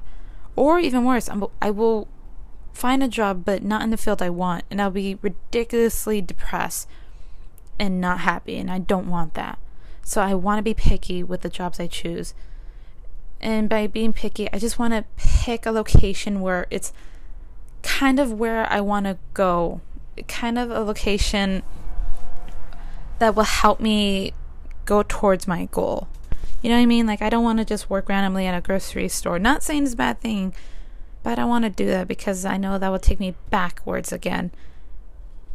Or 0.55 0.79
even 0.79 1.05
worse, 1.05 1.29
I'm, 1.29 1.45
I 1.61 1.71
will 1.71 2.09
find 2.73 3.03
a 3.03 3.09
job 3.09 3.45
but 3.45 3.63
not 3.63 3.83
in 3.83 3.91
the 3.91 3.97
field 3.97 4.23
I 4.23 4.31
want, 4.31 4.65
and 4.71 4.81
I'll 4.81 4.91
be 4.91 5.19
ridiculously 5.23 6.21
depressed 6.21 6.89
and 7.79 8.01
not 8.01 8.21
happy, 8.21 8.57
and 8.57 8.71
I 8.71 8.79
don't 8.79 9.09
want 9.09 9.35
that. 9.35 9.59
So 10.03 10.23
I 10.23 10.35
want 10.35 10.59
to 10.59 10.63
be 10.63 10.75
picky 10.75 11.23
with 11.23 11.43
the 11.43 11.49
jobs 11.49 11.81
I 11.81 11.87
choose. 11.87 12.35
And 13.41 13.69
by 13.69 13.87
being 13.87 14.13
picky, 14.13 14.51
I 14.53 14.59
just 14.59 14.79
want 14.79 14.95
to 14.95 15.05
pick 15.17 15.67
a 15.67 15.71
location 15.71 16.41
where 16.41 16.67
it's 16.71 16.93
kind 17.83 18.19
of 18.19 18.33
where 18.33 18.71
I 18.71 18.81
want 18.81 19.07
to 19.07 19.19
go, 19.35 19.81
kind 20.27 20.59
of 20.59 20.71
a 20.71 20.81
location 20.81 21.63
that 23.19 23.35
will 23.35 23.45
help 23.45 23.81
me 23.81 24.33
go 24.85 25.03
towards 25.03 25.47
my 25.47 25.67
goal. 25.67 26.09
You 26.63 26.71
know 26.71 26.77
what 26.77 26.83
I 26.83 26.87
mean? 26.87 27.07
Like, 27.07 27.23
I 27.23 27.31
don't 27.31 27.45
want 27.45 27.59
to 27.59 27.65
just 27.65 27.91
work 27.91 28.09
randomly 28.09 28.47
at 28.47 28.57
a 28.57 28.61
grocery 28.61 29.09
store. 29.09 29.39
Not 29.39 29.63
saying 29.63 29.85
it's 29.85 29.93
a 29.93 29.97
bad 29.97 30.21
thing, 30.21 30.55
but 31.23 31.33
I 31.33 31.35
don't 31.43 31.49
want 31.49 31.65
to 31.65 31.71
do 31.71 31.87
that 31.87 32.09
because 32.09 32.45
I 32.45 32.57
know 32.57 32.79
that 32.79 32.89
will 32.89 32.99
take 32.99 33.21
me 33.21 33.35
backwards 33.51 34.13
again. 34.13 34.51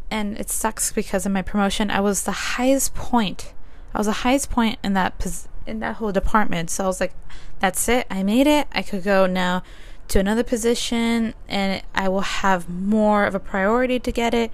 And 0.09 0.37
it 0.37 0.49
sucks 0.49 0.91
because 0.91 1.25
in 1.25 1.31
my 1.31 1.41
promotion, 1.41 1.89
I 1.89 2.01
was 2.01 2.23
the 2.23 2.31
highest 2.31 2.93
point. 2.93 3.53
I 3.93 3.97
was 3.97 4.07
the 4.07 4.13
highest 4.13 4.49
point 4.49 4.79
in 4.83 4.93
that 4.93 5.17
pos- 5.17 5.47
in 5.65 5.79
that 5.79 5.97
whole 5.97 6.11
department. 6.11 6.69
So 6.69 6.83
I 6.83 6.87
was 6.87 6.99
like, 6.99 7.13
that's 7.59 7.87
it. 7.87 8.07
I 8.09 8.23
made 8.23 8.47
it. 8.47 8.67
I 8.71 8.81
could 8.81 9.03
go 9.03 9.25
now 9.25 9.63
to 10.07 10.19
another 10.19 10.43
position 10.43 11.33
and 11.47 11.81
I 11.95 12.09
will 12.09 12.21
have 12.21 12.67
more 12.67 13.25
of 13.25 13.35
a 13.35 13.39
priority 13.39 13.99
to 13.99 14.11
get 14.11 14.33
it. 14.33 14.51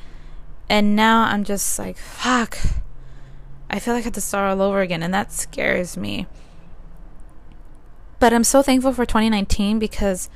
And 0.70 0.96
now 0.96 1.24
I'm 1.24 1.44
just 1.44 1.80
like, 1.80 1.98
fuck. 1.98 2.58
I 3.70 3.80
feel 3.80 3.94
like 3.94 4.04
I 4.04 4.06
have 4.06 4.14
to 4.14 4.22
start 4.22 4.52
all 4.52 4.62
over 4.62 4.82
again, 4.82 5.04
and 5.04 5.14
that 5.14 5.32
scares 5.32 5.98
me. 5.98 6.26
But 8.20 8.34
I'm 8.34 8.44
so 8.44 8.62
thankful 8.62 8.94
for 8.94 9.06
2019 9.06 9.78
because 9.78 10.30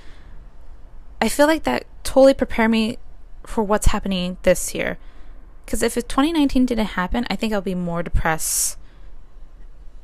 I 1.21 1.29
feel 1.29 1.47
like 1.47 1.63
that 1.63 1.85
totally 2.03 2.33
prepared 2.33 2.71
me 2.71 2.97
for 3.45 3.63
what's 3.63 3.87
happening 3.87 4.37
this 4.43 4.75
year. 4.75 4.97
Because 5.65 5.81
if 5.81 5.95
2019 5.95 6.65
didn't 6.65 6.85
happen, 6.87 7.25
I 7.29 7.35
think 7.35 7.53
I'll 7.53 7.61
be 7.61 7.75
more 7.75 8.03
depressed 8.03 8.77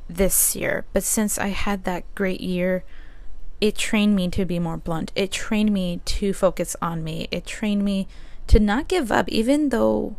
this 0.08 0.56
year. 0.56 0.84
But 0.92 1.02
since 1.02 1.38
I 1.38 1.48
had 1.48 1.84
that 1.84 2.04
great 2.14 2.40
year, 2.40 2.84
it 3.60 3.76
trained 3.76 4.14
me 4.14 4.28
to 4.30 4.44
be 4.44 4.58
more 4.58 4.76
blunt. 4.76 5.12
It 5.14 5.32
trained 5.32 5.72
me 5.72 6.00
to 6.04 6.32
focus 6.32 6.76
on 6.80 7.02
me. 7.02 7.28
It 7.30 7.44
trained 7.44 7.84
me 7.84 8.08
to 8.46 8.58
not 8.58 8.88
give 8.88 9.10
up, 9.12 9.28
even 9.28 9.68
though 9.68 10.16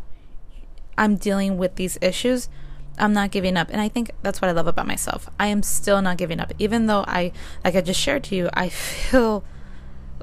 I'm 0.98 1.16
dealing 1.16 1.58
with 1.58 1.76
these 1.76 1.98
issues. 2.02 2.50
I'm 2.98 3.14
not 3.14 3.32
giving 3.32 3.56
up. 3.56 3.70
And 3.72 3.80
I 3.80 3.88
think 3.88 4.12
that's 4.22 4.42
what 4.42 4.50
I 4.50 4.52
love 4.52 4.68
about 4.68 4.88
myself. 4.88 5.30
I 5.40 5.48
am 5.48 5.64
still 5.64 6.02
not 6.02 6.18
giving 6.18 6.40
up. 6.40 6.52
Even 6.60 6.88
though 6.88 7.06
I, 7.08 7.32
like 7.64 7.76
I 7.76 7.82
just 7.82 8.00
shared 8.00 8.26
to 8.26 8.36
you, 8.36 8.50
I 8.54 8.68
feel 8.68 9.44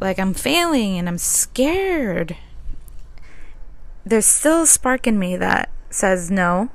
like 0.00 0.18
I'm 0.18 0.34
failing 0.34 0.98
and 0.98 1.08
I'm 1.08 1.18
scared. 1.18 2.36
There's 4.04 4.26
still 4.26 4.62
a 4.62 4.66
spark 4.66 5.06
in 5.06 5.18
me 5.18 5.36
that 5.36 5.70
says, 5.88 6.30
no, 6.30 6.68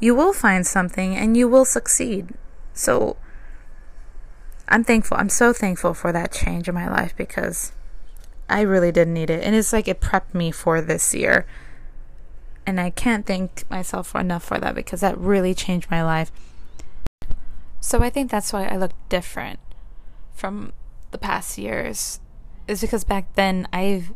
you 0.00 0.14
will 0.14 0.32
find 0.32 0.66
something 0.66 1.16
and 1.16 1.36
you 1.36 1.48
will 1.48 1.64
succeed. 1.64 2.34
So 2.72 3.16
I'm 4.68 4.84
thankful. 4.84 5.16
I'm 5.16 5.28
so 5.28 5.52
thankful 5.52 5.94
for 5.94 6.12
that 6.12 6.32
change 6.32 6.68
in 6.68 6.74
my 6.74 6.88
life 6.88 7.16
because 7.16 7.72
I 8.48 8.60
really 8.60 8.92
did 8.92 9.08
need 9.08 9.30
it. 9.30 9.42
And 9.42 9.54
it's 9.54 9.72
like 9.72 9.88
it 9.88 10.00
prepped 10.00 10.34
me 10.34 10.50
for 10.50 10.80
this 10.80 11.14
year. 11.14 11.46
And 12.66 12.80
I 12.80 12.90
can't 12.90 13.26
thank 13.26 13.68
myself 13.70 14.14
enough 14.14 14.44
for 14.44 14.58
that 14.58 14.74
because 14.74 15.00
that 15.00 15.18
really 15.18 15.54
changed 15.54 15.90
my 15.90 16.02
life. 16.02 16.30
So 17.80 18.02
I 18.02 18.10
think 18.10 18.30
that's 18.30 18.52
why 18.52 18.66
I 18.66 18.76
look 18.76 18.92
different 19.08 19.58
from 20.34 20.72
the 21.10 21.18
past 21.18 21.56
years. 21.56 22.20
Is 22.66 22.82
because 22.82 23.04
back 23.04 23.34
then 23.34 23.66
I've 23.72 24.12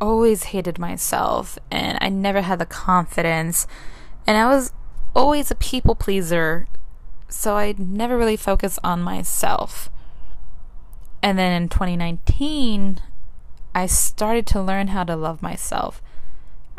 always 0.00 0.44
hated 0.44 0.78
myself 0.78 1.58
and 1.70 1.96
I 2.02 2.10
never 2.10 2.42
had 2.42 2.58
the 2.58 2.66
confidence 2.66 3.66
and 4.26 4.36
I 4.36 4.46
was 4.46 4.72
always 5.16 5.50
a 5.50 5.56
people 5.56 5.94
pleaser. 5.94 6.66
So 7.28 7.56
I 7.56 7.74
never 7.76 8.16
really 8.16 8.36
focused 8.36 8.78
on 8.84 9.00
myself. 9.00 9.90
And 11.22 11.38
then 11.38 11.60
in 11.60 11.68
2019, 11.68 13.00
I 13.74 13.86
started 13.86 14.46
to 14.48 14.62
learn 14.62 14.88
how 14.88 15.02
to 15.04 15.16
love 15.16 15.42
myself. 15.42 16.00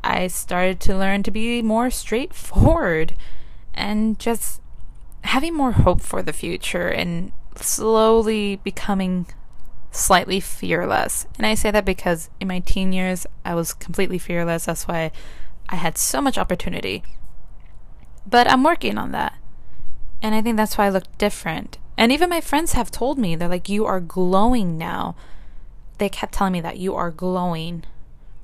I 0.04 0.28
started 0.28 0.80
to 0.82 0.98
learn 0.98 1.24
to 1.24 1.32
be 1.32 1.62
more 1.62 1.90
straightforward 1.90 3.16
and 3.74 4.18
just 4.20 4.62
having 5.24 5.54
more 5.54 5.74
hope 5.74 6.02
for 6.02 6.22
the 6.22 6.32
future 6.32 6.88
and 6.88 7.32
slowly 7.56 8.58
becoming 8.64 9.26
slightly 9.92 10.40
fearless. 10.40 11.28
And 11.38 11.46
I 11.46 11.56
say 11.56 11.72
that 11.72 11.84
because 11.86 12.30
in 12.40 12.48
my 12.48 12.60
teen 12.60 12.94
years, 12.94 13.26
I 13.44 13.56
was 13.56 13.74
completely 13.74 14.20
fearless. 14.20 14.66
That's 14.66 14.88
why 14.88 15.12
I 15.68 15.76
had 15.76 15.98
so 15.98 16.22
much 16.22 16.38
opportunity. 16.38 17.04
But 18.30 18.50
I'm 18.50 18.64
working 18.64 18.98
on 18.98 19.12
that. 19.14 19.36
And 20.22 20.36
I 20.36 20.42
think 20.42 20.58
that's 20.58 20.78
why 20.78 20.88
I 20.88 20.90
look 20.90 21.18
different. 21.18 21.78
And 21.98 22.12
even 22.12 22.30
my 22.30 22.42
friends 22.42 22.74
have 22.74 22.92
told 22.92 23.18
me, 23.18 23.36
they're 23.36 23.48
like, 23.48 23.70
you 23.70 23.86
are 23.86 24.00
glowing 24.00 24.78
now. 24.78 25.16
They 25.98 26.10
kept 26.10 26.34
telling 26.34 26.54
me 26.54 26.62
that 26.62 26.78
you 26.78 26.94
are 26.96 27.10
glowing. 27.10 27.84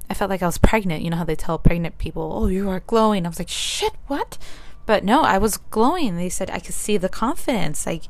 I 0.09 0.13
felt 0.13 0.29
like 0.29 0.41
I 0.41 0.47
was 0.47 0.57
pregnant. 0.57 1.03
You 1.03 1.09
know 1.09 1.17
how 1.17 1.23
they 1.23 1.35
tell 1.35 1.59
pregnant 1.59 1.97
people, 1.97 2.31
oh, 2.33 2.47
you 2.47 2.69
are 2.69 2.79
glowing. 2.81 3.25
I 3.25 3.29
was 3.29 3.39
like, 3.39 3.49
shit, 3.49 3.93
what? 4.07 4.37
But 4.85 5.03
no, 5.03 5.21
I 5.21 5.37
was 5.37 5.57
glowing. 5.57 6.17
They 6.17 6.29
said 6.29 6.49
I 6.49 6.59
could 6.59 6.75
see 6.75 6.97
the 6.97 7.09
confidence. 7.09 7.85
Like, 7.85 8.03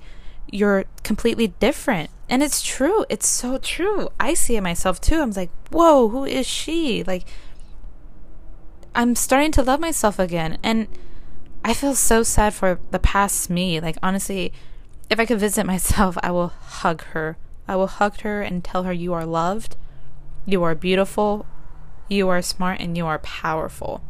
you're 0.52 0.86
completely 1.04 1.48
different. 1.48 2.10
And 2.30 2.42
it's 2.42 2.62
true. 2.62 3.06
It's 3.10 3.28
so 3.28 3.58
true. 3.58 4.10
I 4.20 4.34
see 4.34 4.56
it 4.56 4.62
myself 4.62 5.02
too. 5.02 5.22
I'm 5.22 5.32
like, 5.32 5.52
whoa, 5.72 6.10
who 6.10 6.26
is 6.26 6.48
she? 6.48 7.04
Like, 7.04 7.26
I'm 8.96 9.16
starting 9.16 9.52
to 9.54 9.64
love 9.64 9.80
myself 9.80 10.20
again. 10.20 10.58
And 10.64 10.88
I 11.64 11.74
feel 11.74 11.96
so 11.96 12.24
sad 12.24 12.54
for 12.54 12.80
the 12.92 13.00
past 13.00 13.50
me. 13.50 13.80
Like, 13.80 13.98
honestly, 14.04 14.52
if 15.10 15.20
I 15.20 15.26
could 15.26 15.40
visit 15.40 15.66
myself, 15.66 16.18
I 16.22 16.32
will 16.32 16.50
hug 16.50 17.04
her. 17.06 17.38
I 17.68 17.76
will 17.76 17.88
hug 17.88 18.20
her 18.22 18.42
and 18.42 18.64
tell 18.64 18.84
her, 18.84 18.92
You 18.92 19.14
are 19.14 19.26
loved, 19.26 19.78
you 20.46 20.64
are 20.64 20.76
beautiful, 20.76 21.46
you 22.10 22.28
are 22.28 22.42
smart, 22.42 22.82
and 22.82 22.98
you 22.98 23.06
are 23.06 23.20
powerful. 23.20 24.02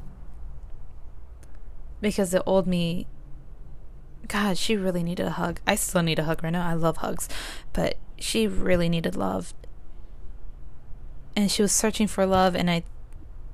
Because 2.01 2.31
the 2.31 2.43
old 2.43 2.67
me, 2.67 3.07
God, 4.27 4.57
she 4.57 4.75
really 4.75 5.03
needed 5.03 5.27
a 5.27 5.31
hug. 5.31 5.59
I 5.67 5.75
still 5.75 6.01
need 6.01 6.19
a 6.19 6.23
hug 6.23 6.43
right 6.43 6.51
now. 6.51 6.67
I 6.67 6.73
love 6.73 6.97
hugs. 6.97 7.29
But 7.71 7.97
she 8.17 8.47
really 8.47 8.89
needed 8.89 9.15
love. 9.15 9.53
And 11.35 11.51
she 11.51 11.61
was 11.61 11.71
searching 11.71 12.07
for 12.07 12.25
love, 12.25 12.55
and 12.55 12.69
I, 12.69 12.83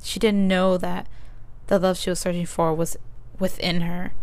she 0.02 0.20
didn't 0.20 0.48
know 0.48 0.78
that 0.78 1.08
the 1.68 1.80
love 1.80 1.98
she 1.98 2.10
was 2.10 2.20
searching 2.20 2.46
for 2.46 2.74
was 2.74 2.98
within 3.40 3.82
her. 3.82 4.14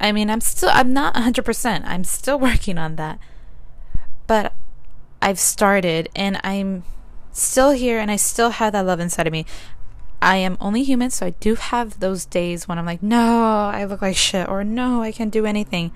I 0.00 0.12
mean, 0.12 0.30
I'm 0.30 0.40
still, 0.40 0.70
I'm 0.72 0.92
not 0.92 1.14
100%. 1.14 1.82
I'm 1.84 2.04
still 2.04 2.38
working 2.48 2.78
on 2.78 2.96
that. 2.96 3.18
But 4.26 4.54
I've 5.20 5.38
started 5.38 6.08
and 6.16 6.40
I'm 6.42 6.84
still 7.32 7.72
here 7.72 7.98
and 7.98 8.10
I 8.10 8.16
still 8.16 8.50
have 8.50 8.72
that 8.72 8.86
love 8.86 9.00
inside 9.00 9.26
of 9.26 9.32
me. 9.32 9.44
I 10.22 10.36
am 10.36 10.58
only 10.60 10.82
human, 10.82 11.10
so 11.10 11.26
I 11.26 11.30
do 11.30 11.54
have 11.54 12.00
those 12.00 12.26
days 12.26 12.68
when 12.68 12.78
I'm 12.78 12.84
like, 12.84 13.02
no, 13.02 13.70
I 13.72 13.84
look 13.84 14.02
like 14.02 14.16
shit, 14.16 14.48
or 14.50 14.62
no, 14.62 15.00
I 15.00 15.12
can't 15.12 15.32
do 15.32 15.46
anything. 15.46 15.92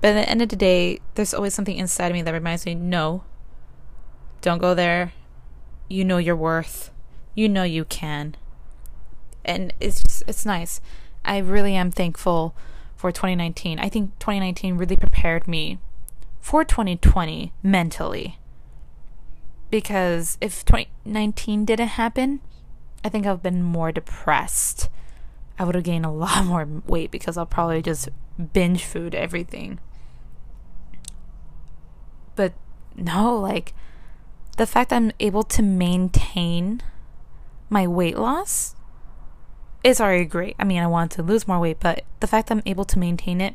But 0.00 0.10
at 0.10 0.14
the 0.14 0.30
end 0.30 0.42
of 0.42 0.48
the 0.48 0.56
day, 0.56 1.00
there's 1.14 1.34
always 1.34 1.52
something 1.52 1.76
inside 1.76 2.06
of 2.06 2.12
me 2.12 2.22
that 2.22 2.32
reminds 2.32 2.64
me 2.64 2.76
no, 2.76 3.24
don't 4.42 4.58
go 4.58 4.74
there. 4.74 5.12
You 5.88 6.04
know 6.04 6.18
your 6.18 6.36
worth. 6.36 6.92
You 7.34 7.48
know 7.48 7.64
you 7.64 7.84
can. 7.84 8.36
And 9.46 9.72
it's 9.80 10.02
just, 10.02 10.24
it's 10.26 10.44
nice. 10.44 10.80
I 11.24 11.38
really 11.38 11.74
am 11.74 11.90
thankful 11.90 12.54
for 12.96 13.10
2019. 13.10 13.78
I 13.78 13.88
think 13.88 14.18
2019 14.18 14.76
really 14.76 14.96
prepared 14.96 15.48
me 15.48 15.78
for 16.40 16.64
2020 16.64 17.52
mentally. 17.62 18.38
Because 19.70 20.38
if 20.40 20.64
2019 20.64 21.64
didn't 21.64 21.88
happen, 21.88 22.40
I 23.04 23.08
think 23.08 23.26
I've 23.26 23.42
been 23.42 23.62
more 23.62 23.90
depressed. 23.90 24.88
I 25.58 25.64
would 25.64 25.74
have 25.74 25.84
gained 25.84 26.06
a 26.06 26.10
lot 26.12 26.44
more 26.44 26.68
weight 26.86 27.10
because 27.10 27.36
I'll 27.36 27.46
probably 27.46 27.82
just 27.82 28.08
binge 28.52 28.84
food 28.84 29.14
everything. 29.14 29.80
But 32.36 32.52
no, 32.94 33.36
like 33.36 33.74
the 34.56 34.66
fact 34.66 34.92
I'm 34.92 35.12
able 35.18 35.42
to 35.42 35.62
maintain 35.62 36.82
my 37.68 37.86
weight 37.86 38.16
loss 38.16 38.75
is 39.86 40.00
already 40.00 40.24
great. 40.24 40.56
I 40.58 40.64
mean, 40.64 40.82
I 40.82 40.88
want 40.88 41.12
to 41.12 41.22
lose 41.22 41.46
more 41.46 41.60
weight, 41.60 41.78
but 41.78 42.04
the 42.18 42.26
fact 42.26 42.48
that 42.48 42.56
I'm 42.56 42.62
able 42.66 42.84
to 42.84 42.98
maintain 42.98 43.40
it, 43.40 43.54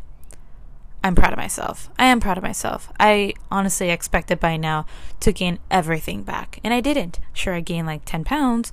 I'm 1.04 1.14
proud 1.14 1.34
of 1.34 1.38
myself. 1.38 1.90
I 2.00 2.06
am 2.06 2.22
proud 2.22 2.38
of 2.38 2.44
myself. 2.44 2.90
I 3.00 3.34
honestly 3.52 3.90
expected 3.90 4.40
by 4.40 4.56
now 4.56 4.86
to 5.20 5.34
gain 5.34 5.60
everything 5.70 6.24
back, 6.24 6.60
and 6.64 6.74
I 6.74 6.80
didn't. 6.80 7.20
Sure, 7.34 7.54
I 7.54 7.60
gained 7.60 7.88
like 7.88 8.06
10 8.06 8.24
pounds, 8.24 8.72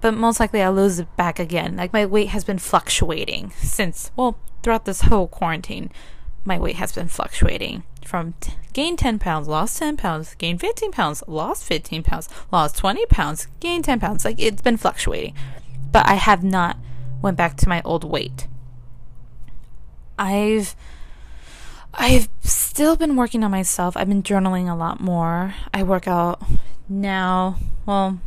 but 0.00 0.14
most 0.14 0.38
likely 0.38 0.62
I'll 0.62 0.72
lose 0.72 1.00
it 1.00 1.16
back 1.16 1.40
again. 1.40 1.76
Like 1.76 1.92
my 1.92 2.06
weight 2.06 2.28
has 2.28 2.44
been 2.44 2.58
fluctuating 2.58 3.50
since, 3.56 4.12
well, 4.14 4.38
throughout 4.62 4.84
this 4.84 5.02
whole 5.02 5.26
quarantine, 5.26 5.90
my 6.44 6.58
weight 6.58 6.76
has 6.76 6.92
been 6.92 7.08
fluctuating 7.08 7.82
from 8.04 8.34
t- 8.40 8.52
gain 8.72 8.96
10 8.96 9.18
pounds, 9.18 9.48
lost 9.48 9.78
10 9.78 9.96
pounds, 9.96 10.34
gain 10.34 10.58
15 10.58 10.92
pounds, 10.92 11.24
lost 11.26 11.64
15 11.64 12.02
pounds, 12.04 12.28
lost 12.52 12.76
20 12.76 13.06
pounds, 13.06 13.48
gain 13.58 13.82
10 13.82 13.98
pounds. 13.98 14.24
Like 14.24 14.38
it's 14.38 14.62
been 14.62 14.76
fluctuating. 14.76 15.34
But 15.94 16.08
I 16.08 16.14
have 16.14 16.42
not 16.42 16.76
went 17.22 17.36
back 17.36 17.56
to 17.58 17.68
my 17.68 17.80
old 17.84 18.02
weight. 18.02 18.48
I've 20.18 20.74
I've 21.94 22.28
still 22.40 22.96
been 22.96 23.14
working 23.14 23.44
on 23.44 23.52
myself. 23.52 23.96
I've 23.96 24.08
been 24.08 24.24
journaling 24.24 24.68
a 24.68 24.74
lot 24.74 24.98
more. 24.98 25.54
I 25.72 25.84
work 25.84 26.08
out 26.08 26.42
now. 26.88 27.58
Well, 27.86 28.18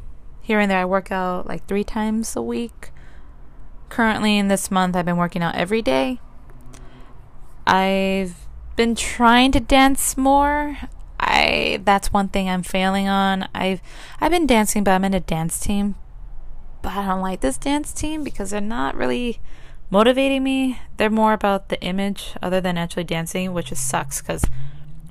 here 0.41 0.61
and 0.61 0.71
there 0.71 0.79
I 0.79 0.85
work 0.85 1.11
out 1.11 1.45
like 1.45 1.67
3 1.67 1.83
times 1.83 2.37
a 2.37 2.41
week. 2.41 2.91
Currently 3.89 4.37
in 4.37 4.47
this 4.47 4.71
month 4.71 4.95
I've 4.95 5.03
been 5.03 5.17
working 5.17 5.43
out 5.43 5.55
every 5.55 5.81
day. 5.81 6.21
I've 7.67 8.47
been 8.77 8.95
trying 8.95 9.51
to 9.51 9.59
dance 9.59 10.15
more. 10.15 10.77
I 11.19 11.81
that's 11.83 12.13
one 12.13 12.29
thing 12.29 12.49
I'm 12.49 12.63
failing 12.63 13.09
on. 13.09 13.49
I've 13.53 13.81
I've 14.21 14.31
been 14.31 14.47
dancing, 14.47 14.85
but 14.85 14.91
I'm 14.91 15.03
in 15.03 15.13
a 15.13 15.19
dance 15.19 15.59
team. 15.59 15.95
But 16.81 16.93
I 16.93 17.05
don't 17.07 17.21
like 17.21 17.41
this 17.41 17.57
dance 17.57 17.91
team 17.91 18.23
because 18.23 18.51
they're 18.51 18.61
not 18.61 18.95
really 18.95 19.39
motivating 19.89 20.43
me. 20.43 20.79
They're 20.97 21.09
more 21.09 21.33
about 21.33 21.69
the 21.69 21.81
image 21.81 22.33
other 22.41 22.61
than 22.61 22.77
actually 22.77 23.05
dancing, 23.05 23.53
which 23.53 23.67
just 23.67 23.87
sucks 23.87 24.21
because 24.21 24.43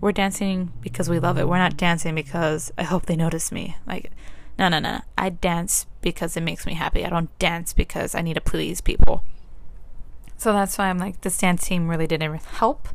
we're 0.01 0.13
dancing 0.13 0.73
because 0.81 1.09
we 1.09 1.19
love 1.19 1.39
it. 1.39 1.49
We're 1.49 1.59
not 1.59 1.77
dancing 1.77 2.15
because 2.15 2.73
I 2.77 2.83
hope 2.83 3.07
they 3.07 3.17
notice 3.17 3.51
me. 3.51 3.77
Like, 3.87 4.13
no, 4.59 4.69
no, 4.69 4.79
no. 4.79 5.01
I 5.19 5.31
dance 5.31 5.87
because 6.01 6.37
it 6.37 6.43
makes 6.43 6.67
me 6.67 6.75
happy. 6.75 7.05
I 7.05 7.11
don't 7.11 7.37
dance 7.39 7.73
because 7.73 8.15
I 8.15 8.23
need 8.23 8.35
to 8.35 8.41
please 8.41 8.81
people. 8.81 9.23
So 10.37 10.53
that's 10.53 10.77
why 10.79 10.89
I'm 10.89 10.99
like, 10.99 11.23
this 11.23 11.39
dance 11.39 11.67
team 11.67 11.89
really 11.89 12.07
didn't 12.07 12.35
help. 12.43 12.89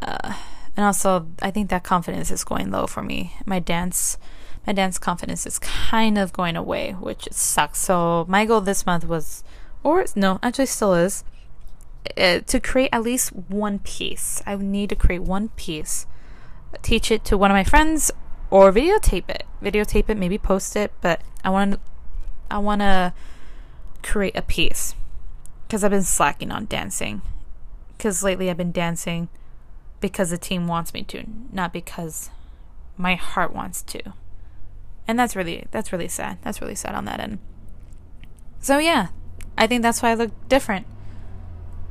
Uh, 0.00 0.34
and 0.76 0.86
also, 0.86 1.26
I 1.42 1.50
think 1.50 1.70
that 1.70 1.84
confidence 1.84 2.30
is 2.30 2.44
going 2.44 2.70
low 2.70 2.86
for 2.86 3.02
me. 3.02 3.34
My 3.44 3.58
dance, 3.58 4.16
my 4.68 4.74
dance 4.74 4.98
confidence 4.98 5.46
is 5.46 5.58
kind 5.58 6.18
of 6.18 6.34
going 6.34 6.54
away, 6.54 6.92
which 6.92 7.26
sucks. 7.32 7.78
So 7.78 8.26
my 8.28 8.44
goal 8.44 8.60
this 8.60 8.84
month 8.84 9.06
was 9.06 9.42
or 9.82 10.04
no, 10.14 10.38
actually 10.42 10.66
still 10.66 10.92
is, 10.92 11.24
uh, 12.18 12.40
to 12.40 12.60
create 12.60 12.90
at 12.92 13.02
least 13.02 13.30
one 13.30 13.78
piece. 13.78 14.42
I 14.44 14.56
need 14.56 14.90
to 14.90 14.94
create 14.94 15.22
one 15.22 15.48
piece, 15.56 16.06
teach 16.82 17.10
it 17.10 17.24
to 17.24 17.38
one 17.38 17.50
of 17.50 17.54
my 17.54 17.64
friends, 17.64 18.10
or 18.50 18.70
videotape 18.70 19.30
it. 19.30 19.44
Videotape 19.62 20.10
it, 20.10 20.18
maybe 20.18 20.36
post 20.36 20.76
it. 20.76 20.92
But 21.00 21.22
I 21.42 21.48
want, 21.48 21.80
I 22.50 22.58
want 22.58 22.82
to 22.82 23.14
create 24.02 24.36
a 24.36 24.42
piece 24.42 24.94
because 25.66 25.82
I've 25.82 25.92
been 25.92 26.02
slacking 26.02 26.52
on 26.52 26.66
dancing. 26.66 27.22
Because 27.96 28.22
lately 28.22 28.50
I've 28.50 28.58
been 28.58 28.72
dancing 28.72 29.30
because 30.02 30.28
the 30.28 30.36
team 30.36 30.66
wants 30.66 30.92
me 30.92 31.04
to, 31.04 31.24
not 31.50 31.72
because 31.72 32.28
my 32.98 33.14
heart 33.14 33.54
wants 33.54 33.80
to. 33.84 34.12
And 35.08 35.18
that's 35.18 35.34
really 35.34 35.64
that's 35.70 35.90
really 35.90 36.06
sad. 36.06 36.38
That's 36.42 36.60
really 36.60 36.74
sad 36.74 36.94
on 36.94 37.06
that 37.06 37.18
end. 37.18 37.38
So 38.60 38.76
yeah, 38.78 39.08
I 39.56 39.66
think 39.66 39.82
that's 39.82 40.02
why 40.02 40.10
I 40.10 40.14
look 40.14 40.30
different. 40.48 40.86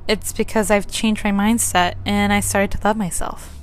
It's 0.07 0.31
because 0.31 0.71
I've 0.71 0.87
changed 0.87 1.23
my 1.23 1.31
mindset 1.31 1.95
and 2.05 2.31
I 2.31 2.39
started 2.39 2.71
to 2.71 2.87
love 2.87 2.95
myself. 2.95 3.57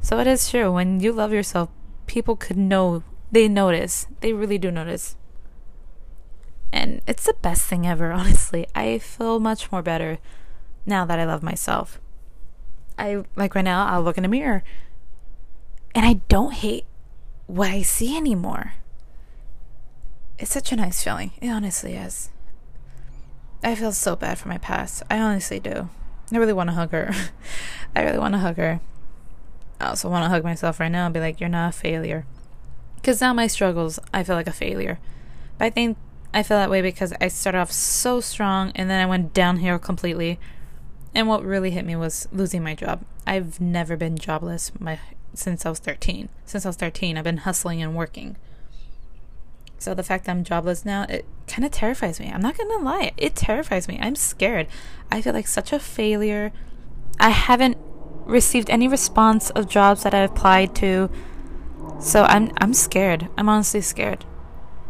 So 0.00 0.20
it 0.20 0.26
is 0.28 0.48
true. 0.48 0.72
When 0.72 1.00
you 1.00 1.12
love 1.12 1.32
yourself, 1.32 1.68
people 2.06 2.36
could 2.36 2.56
know, 2.56 3.02
they 3.32 3.48
notice. 3.48 4.06
They 4.20 4.32
really 4.32 4.56
do 4.56 4.70
notice. 4.70 5.16
And 6.72 7.02
it's 7.06 7.24
the 7.24 7.34
best 7.42 7.64
thing 7.64 7.86
ever, 7.86 8.12
honestly. 8.12 8.66
I 8.74 8.98
feel 8.98 9.40
much 9.40 9.72
more 9.72 9.82
better 9.82 10.18
now 10.86 11.04
that 11.04 11.18
I 11.18 11.24
love 11.24 11.42
myself. 11.42 12.00
I, 12.98 13.24
like 13.34 13.54
right 13.54 13.64
now, 13.64 13.86
I'll 13.86 14.02
look 14.02 14.16
in 14.16 14.22
the 14.22 14.28
mirror 14.28 14.62
and 15.94 16.06
I 16.06 16.14
don't 16.28 16.52
hate 16.52 16.86
what 17.46 17.70
I 17.70 17.82
see 17.82 18.16
anymore. 18.16 18.74
It's 20.38 20.52
such 20.52 20.72
a 20.72 20.76
nice 20.76 21.02
feeling. 21.02 21.32
It 21.40 21.48
honestly 21.48 21.94
is. 21.94 22.30
I 23.62 23.74
feel 23.74 23.92
so 23.92 24.16
bad 24.16 24.38
for 24.38 24.48
my 24.48 24.58
past. 24.58 25.02
I 25.10 25.18
honestly 25.18 25.58
do. 25.58 25.88
I 26.32 26.36
really 26.36 26.52
want 26.52 26.68
to 26.68 26.74
hug 26.74 26.90
her. 26.90 27.12
I 27.96 28.02
really 28.02 28.18
want 28.18 28.34
to 28.34 28.38
hug 28.38 28.56
her. 28.56 28.80
I 29.80 29.88
also 29.88 30.08
want 30.08 30.24
to 30.24 30.28
hug 30.28 30.44
myself 30.44 30.80
right 30.80 30.90
now 30.90 31.06
and 31.06 31.14
be 31.14 31.20
like, 31.20 31.40
you're 31.40 31.48
not 31.48 31.70
a 31.70 31.72
failure. 31.72 32.26
Because 32.96 33.20
now 33.20 33.32
my 33.32 33.46
struggles, 33.46 33.98
I 34.12 34.24
feel 34.24 34.36
like 34.36 34.46
a 34.46 34.52
failure. 34.52 34.98
But 35.58 35.66
I 35.66 35.70
think 35.70 35.96
I 36.34 36.42
feel 36.42 36.58
that 36.58 36.70
way 36.70 36.82
because 36.82 37.14
I 37.20 37.28
started 37.28 37.58
off 37.58 37.72
so 37.72 38.20
strong 38.20 38.72
and 38.74 38.90
then 38.90 39.00
I 39.00 39.06
went 39.06 39.32
downhill 39.32 39.78
completely. 39.78 40.38
And 41.14 41.28
what 41.28 41.44
really 41.44 41.70
hit 41.70 41.86
me 41.86 41.96
was 41.96 42.28
losing 42.32 42.62
my 42.62 42.74
job. 42.74 43.02
I've 43.26 43.60
never 43.60 43.96
been 43.96 44.18
jobless 44.18 44.70
my 44.78 44.98
since 45.36 45.66
I 45.66 45.70
was 45.70 45.78
13. 45.78 46.28
Since 46.44 46.66
I 46.66 46.68
was 46.68 46.76
13, 46.76 47.16
I've 47.16 47.24
been 47.24 47.38
hustling 47.38 47.82
and 47.82 47.94
working. 47.94 48.36
So 49.78 49.94
the 49.94 50.02
fact 50.02 50.24
that 50.24 50.32
I'm 50.32 50.44
jobless 50.44 50.84
now, 50.84 51.04
it 51.08 51.26
kind 51.46 51.64
of 51.64 51.70
terrifies 51.70 52.18
me. 52.18 52.30
I'm 52.32 52.40
not 52.40 52.56
going 52.56 52.70
to 52.70 52.84
lie. 52.84 53.12
It 53.16 53.36
terrifies 53.36 53.88
me. 53.88 53.98
I'm 54.00 54.16
scared. 54.16 54.66
I 55.10 55.20
feel 55.20 55.32
like 55.32 55.46
such 55.46 55.72
a 55.72 55.78
failure. 55.78 56.52
I 57.20 57.30
haven't 57.30 57.76
received 58.24 58.70
any 58.70 58.88
response 58.88 59.50
of 59.50 59.68
jobs 59.68 60.02
that 60.02 60.14
I 60.14 60.20
applied 60.20 60.74
to. 60.76 61.10
So 62.00 62.24
I'm 62.24 62.50
I'm 62.58 62.74
scared. 62.74 63.28
I'm 63.36 63.48
honestly 63.48 63.80
scared. 63.80 64.24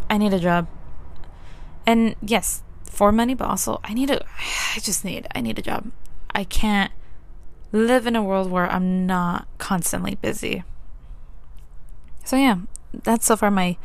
I 0.09 0.18
need 0.18 0.32
a 0.32 0.40
job. 0.40 0.68
And 1.85 2.16
yes, 2.22 2.62
for 2.85 3.12
money, 3.12 3.35
but 3.35 3.48
also 3.48 3.80
I 3.85 3.94
need 3.94 4.11
a 4.11 4.24
I 4.74 4.80
just 4.80 5.04
need 5.04 5.26
I 5.35 5.40
need 5.40 5.59
a 5.59 5.62
job. 5.62 5.90
I 6.35 6.44
can't 6.44 6.92
live 7.77 8.07
in 8.07 8.17
a 8.17 8.23
world 8.23 8.51
where 8.51 8.71
I'm 8.71 9.07
not 9.07 9.47
constantly 9.59 10.17
busy. 10.17 10.65
So 12.25 12.37
yeah, 12.37 12.59
that's 12.93 13.27
so 13.27 13.37
far 13.37 13.51
my 13.51 13.77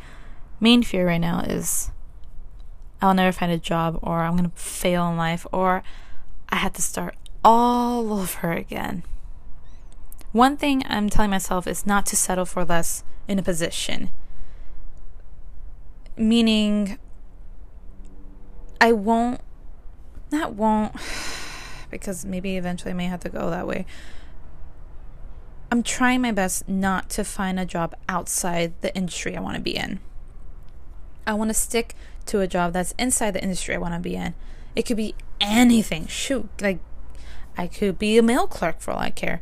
main 0.60 0.82
fear 0.82 1.06
right 1.06 1.20
now 1.20 1.40
is 1.40 1.90
I'll 3.00 3.14
never 3.14 3.32
find 3.32 3.52
a 3.52 3.58
job 3.58 3.98
or 4.02 4.20
I'm 4.20 4.36
going 4.36 4.50
to 4.50 4.56
fail 4.56 5.08
in 5.08 5.16
life 5.16 5.46
or 5.52 5.82
I 6.48 6.56
have 6.56 6.72
to 6.74 6.82
start 6.82 7.16
all 7.44 8.12
over 8.12 8.52
again. 8.52 9.02
One 10.32 10.56
thing 10.56 10.82
I'm 10.88 11.10
telling 11.10 11.30
myself 11.30 11.66
is 11.66 11.84
not 11.84 12.06
to 12.06 12.16
settle 12.16 12.44
for 12.44 12.64
less 12.64 13.04
in 13.28 13.38
a 13.38 13.42
position. 13.42 14.10
Meaning, 16.16 16.98
I 18.80 18.92
won't, 18.92 19.40
not 20.30 20.54
won't, 20.54 20.94
because 21.92 22.24
maybe 22.24 22.56
eventually 22.56 22.90
I 22.90 22.94
may 22.94 23.04
have 23.04 23.20
to 23.20 23.28
go 23.28 23.48
that 23.50 23.68
way. 23.68 23.86
I'm 25.70 25.84
trying 25.84 26.20
my 26.20 26.32
best 26.32 26.68
not 26.68 27.08
to 27.10 27.24
find 27.24 27.60
a 27.60 27.64
job 27.64 27.94
outside 28.08 28.74
the 28.80 28.94
industry 28.96 29.36
I 29.36 29.40
want 29.40 29.54
to 29.54 29.62
be 29.62 29.76
in. 29.76 30.00
I 31.26 31.34
want 31.34 31.50
to 31.50 31.54
stick 31.54 31.94
to 32.26 32.40
a 32.40 32.48
job 32.48 32.72
that's 32.72 32.92
inside 32.98 33.30
the 33.30 33.42
industry 33.42 33.74
I 33.74 33.78
want 33.78 33.94
to 33.94 34.00
be 34.00 34.16
in. 34.16 34.34
It 34.74 34.82
could 34.82 34.96
be 34.96 35.14
anything. 35.40 36.08
Shoot, 36.08 36.48
like 36.60 36.80
I 37.56 37.68
could 37.68 37.98
be 37.98 38.18
a 38.18 38.22
mail 38.22 38.46
clerk 38.46 38.80
for 38.80 38.90
all 38.90 38.98
I 38.98 39.10
care. 39.10 39.40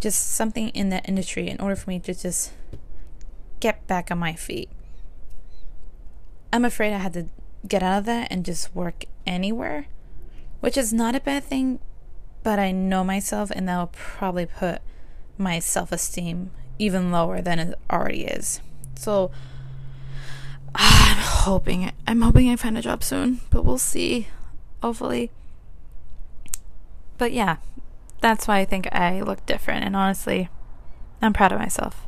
Just 0.00 0.32
something 0.32 0.70
in 0.70 0.88
that 0.88 1.08
industry 1.08 1.48
in 1.48 1.60
order 1.60 1.76
for 1.76 1.90
me 1.90 2.00
to 2.00 2.14
just 2.14 2.52
get 3.60 3.86
back 3.86 4.10
on 4.10 4.18
my 4.18 4.34
feet. 4.34 4.68
I'm 6.52 6.64
afraid 6.64 6.92
I 6.92 6.98
had 6.98 7.12
to 7.12 7.26
get 7.66 7.82
out 7.82 7.98
of 7.98 8.04
that 8.06 8.28
and 8.30 8.44
just 8.44 8.74
work 8.74 9.04
anywhere, 9.26 9.86
which 10.60 10.76
is 10.76 10.92
not 10.92 11.14
a 11.14 11.20
bad 11.20 11.44
thing, 11.44 11.78
but 12.42 12.58
I 12.58 12.72
know 12.72 13.04
myself, 13.04 13.50
and 13.50 13.68
that'll 13.68 13.88
probably 13.88 14.46
put 14.46 14.80
my 15.38 15.58
self 15.58 15.92
esteem 15.92 16.50
even 16.78 17.12
lower 17.12 17.40
than 17.40 17.58
it 17.58 17.78
already 17.90 18.24
is. 18.24 18.60
So 18.96 19.30
I'm 20.74 21.16
hoping 21.16 21.92
I'm 22.06 22.22
hoping 22.22 22.48
I 22.48 22.56
find 22.56 22.78
a 22.78 22.82
job 22.82 23.02
soon, 23.02 23.40
but 23.50 23.64
we'll 23.64 23.78
see. 23.78 24.28
Hopefully. 24.82 25.30
But 27.18 27.32
yeah, 27.32 27.56
that's 28.20 28.48
why 28.48 28.58
I 28.58 28.64
think 28.64 28.88
I 28.92 29.20
look 29.20 29.44
different 29.44 29.84
and 29.84 29.94
honestly, 29.94 30.48
I'm 31.20 31.34
proud 31.34 31.52
of 31.52 31.58
myself. 31.58 32.06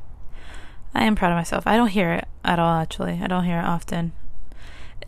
I 0.95 1.05
am 1.05 1.17
proud 1.17 1.33
of 1.33 1.37
myself. 1.37 1.67
I 1.67 1.77
don't 1.77 1.89
hear 1.89 2.13
it 2.13 2.29
at 2.45 2.59
all 2.59 2.81
actually. 2.81 3.21
I 3.23 3.27
don't 3.27 3.45
hear 3.45 3.59
it 3.59 3.65
often. 3.65 4.13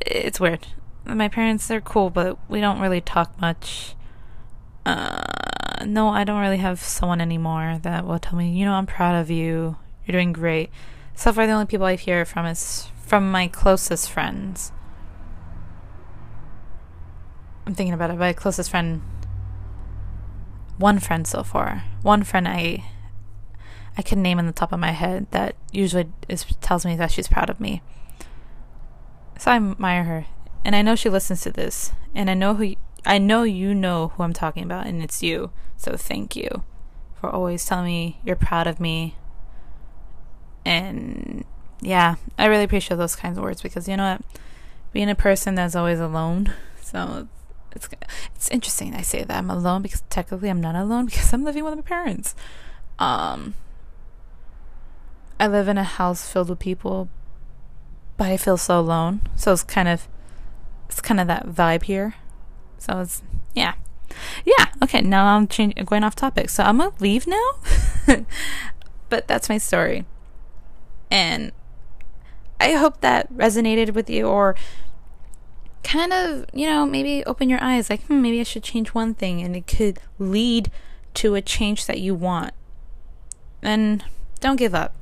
It's 0.00 0.40
weird. 0.40 0.66
My 1.06 1.28
parents 1.28 1.66
they're 1.66 1.80
cool, 1.80 2.10
but 2.10 2.38
we 2.50 2.60
don't 2.60 2.80
really 2.80 3.00
talk 3.00 3.40
much. 3.40 3.94
Uh 4.87 5.85
no, 5.85 6.09
I 6.09 6.25
don't 6.25 6.40
really 6.40 6.59
have 6.59 6.81
someone 6.81 7.20
anymore 7.20 7.79
that 7.83 8.07
will 8.07 8.18
tell 8.18 8.38
me, 8.38 8.51
you 8.53 8.64
know, 8.64 8.75
I'm 8.75 8.87
proud 8.87 9.20
of 9.20 9.31
you. 9.31 9.77
You're 10.07 10.12
doing 10.12 10.33
great. 10.33 10.70
So 11.14 11.33
far, 11.33 11.47
the 11.47 11.53
only 11.53 11.66
people 11.66 11.87
I 11.87 11.97
hear 11.97 12.25
from 12.25 12.47
is 12.47 12.88
from 13.05 13.31
my 13.31 13.49
closest 13.49 14.11
friends. 14.11 14.73
I'm 17.66 17.75
thinking 17.75 17.94
about 17.94 18.11
it. 18.11 18.18
My 18.18 18.33
closest 18.33 18.70
friend, 18.70 19.03
one 20.79 20.99
friend 20.99 21.27
so 21.27 21.42
far, 21.42 21.85
one 22.03 22.23
friend 22.23 22.47
I, 22.47 22.85
I 23.97 24.03
can 24.03 24.23
name 24.23 24.38
in 24.38 24.47
the 24.47 24.53
top 24.53 24.73
of 24.73 24.81
my 24.81 24.90
head 24.90 25.27
that 25.31 25.55
usually 25.73 26.11
is 26.29 26.44
tells 26.61 26.85
me 26.85 26.97
that 26.97 27.11
she's 27.11 27.29
proud 27.29 27.49
of 27.49 27.61
me. 27.61 27.83
So 29.38 29.51
I 29.51 29.57
admire 29.57 30.05
her, 30.05 30.27
and 30.64 30.77
I 30.77 30.83
know 30.83 30.94
she 30.94 31.09
listens 31.09 31.42
to 31.42 31.51
this, 31.51 31.92
and 32.14 32.29
I 32.29 32.35
know 32.35 32.55
who 32.55 32.75
I 33.06 33.18
know 33.18 33.42
you 33.42 33.74
know 33.74 34.08
who 34.08 34.22
I'm 34.22 34.32
talking 34.32 34.64
about, 34.64 34.86
and 34.86 35.02
it's 35.02 35.22
you. 35.22 35.50
So 35.76 35.96
thank 35.96 36.36
you 36.36 36.64
for 37.20 37.28
always 37.28 37.64
telling 37.64 37.86
me 37.86 38.20
you're 38.24 38.36
proud 38.36 38.66
of 38.66 38.80
me. 38.80 39.16
And 40.64 41.44
yeah, 41.80 42.16
I 42.38 42.46
really 42.46 42.64
appreciate 42.64 42.96
those 42.96 43.16
kinds 43.16 43.36
of 43.36 43.44
words 43.44 43.62
because 43.62 43.88
you 43.88 43.96
know 43.96 44.12
what? 44.12 44.22
Being 44.92 45.10
a 45.10 45.14
person 45.14 45.54
that's 45.54 45.74
always 45.74 46.00
alone, 46.00 46.52
so 46.80 47.28
it's 47.74 47.88
it's 48.34 48.48
interesting 48.50 48.94
I 48.94 49.02
say 49.02 49.24
that 49.24 49.36
I'm 49.36 49.50
alone 49.50 49.82
because 49.82 50.02
technically 50.08 50.48
I'm 50.48 50.60
not 50.60 50.76
alone 50.76 51.06
because 51.06 51.32
I'm 51.32 51.44
living 51.44 51.64
with 51.64 51.74
my 51.74 51.82
parents. 51.82 52.34
Um 52.98 53.54
I 55.38 55.48
live 55.48 55.68
in 55.68 55.78
a 55.78 55.84
house 55.84 56.30
filled 56.30 56.48
with 56.48 56.60
people, 56.60 57.08
but 58.16 58.28
I 58.28 58.36
feel 58.36 58.56
so 58.56 58.78
alone. 58.78 59.22
So 59.34 59.52
it's 59.52 59.64
kind 59.64 59.88
of 59.88 60.08
it's 60.88 61.00
kind 61.00 61.18
of 61.18 61.26
that 61.26 61.46
vibe 61.46 61.82
here. 61.84 62.14
So 62.85 63.01
it's 63.01 63.23
yeah. 63.55 63.75
Yeah, 64.44 64.66
okay, 64.83 65.01
now 65.01 65.37
I'm 65.37 65.49
changing 65.49 65.85
going 65.85 66.05
off 66.05 66.14
topic. 66.14 66.51
So 66.51 66.62
I'm 66.62 66.79
gonna 66.79 66.92
leave 67.01 67.27
now. 67.27 67.55
but 69.09 69.27
that's 69.27 69.49
my 69.49 69.59
story. 69.59 70.05
And 71.11 71.53
I 72.61 72.73
hope 72.73 73.01
that 73.01 73.33
resonated 73.33 73.94
with 73.94 74.11
you 74.11 74.27
or 74.27 74.55
kind 75.83 76.12
of, 76.12 76.47
you 76.53 76.66
know, 76.66 76.87
maybe 76.87 77.25
open 77.25 77.49
your 77.49 77.62
eyes 77.62 77.90
like, 77.90 78.05
hmm, 78.05 78.20
maybe 78.23 78.40
I 78.40 78.44
should 78.44 78.62
change 78.62 78.88
one 78.88 79.14
thing 79.14 79.40
and 79.40 79.57
it 79.57 79.66
could 79.66 79.99
lead 80.18 80.70
to 81.14 81.35
a 81.35 81.42
change 81.42 81.87
that 81.87 82.01
you 82.01 82.14
want. 82.14 82.53
And 83.62 84.05
don't 84.40 84.57
give 84.57 84.75
up. 84.75 84.94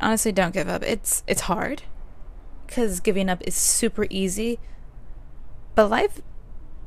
Honestly, 0.00 0.32
don't 0.32 0.52
give 0.52 0.68
up. 0.68 0.82
It's 0.82 1.22
it's 1.26 1.42
hard 1.42 1.82
cuz 2.68 3.00
giving 3.00 3.30
up 3.30 3.42
is 3.46 3.54
super 3.54 4.06
easy. 4.10 4.58
But 5.74 5.88
life 5.88 6.20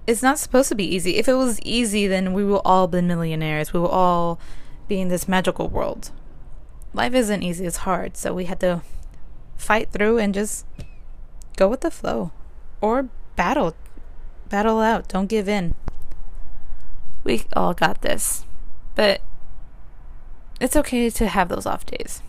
it's 0.08 0.24
not 0.24 0.40
supposed 0.40 0.70
to 0.70 0.76
be 0.76 0.84
easy. 0.84 1.18
If 1.18 1.28
it 1.28 1.34
was 1.34 1.60
easy, 1.62 2.08
then 2.08 2.34
we 2.34 2.44
will 2.44 2.62
all 2.66 2.88
be 2.88 3.02
millionaires. 3.02 3.74
We 3.74 3.80
will 3.80 3.88
all 3.88 4.40
be 4.88 5.00
in 5.00 5.10
this 5.10 5.28
magical 5.28 5.68
world. 5.70 6.12
Life 6.94 7.14
isn't 7.14 7.44
easy, 7.44 7.66
it's 7.66 7.78
hard. 7.78 8.18
So 8.18 8.34
we 8.34 8.46
had 8.46 8.60
to 8.62 8.82
fight 9.56 9.92
through 9.92 10.18
and 10.18 10.34
just 10.34 10.66
go 11.58 11.68
with 11.68 11.82
the 11.82 11.92
flow 11.92 12.32
or 12.82 13.10
battle. 13.36 13.76
Battle 14.50 14.80
out. 14.80 15.08
Don't 15.08 15.28
give 15.28 15.48
in. 15.48 15.76
We 17.24 17.44
all 17.54 17.74
got 17.74 18.02
this. 18.02 18.46
But 18.96 19.22
it's 20.60 20.76
okay 20.76 21.10
to 21.10 21.28
have 21.28 21.50
those 21.50 21.66
off 21.66 21.86
days. 21.86 22.24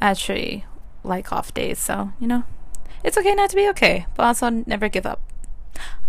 I 0.00 0.10
actually 0.10 0.64
like 1.04 1.32
off 1.32 1.54
days, 1.54 1.78
so, 1.78 2.12
you 2.18 2.26
know, 2.26 2.44
it's 3.04 3.16
okay 3.16 3.34
not 3.34 3.50
to 3.50 3.56
be 3.56 3.68
okay, 3.68 4.06
but 4.16 4.24
also 4.24 4.50
never 4.50 4.88
give 4.88 5.06
up. 5.06 5.20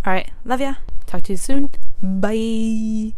All 0.06 0.14
right. 0.14 0.30
Love 0.46 0.62
ya. 0.62 0.76
Talk 1.06 1.24
to 1.24 1.34
you 1.34 1.38
soon. 1.38 1.70
Bye. 2.02 3.12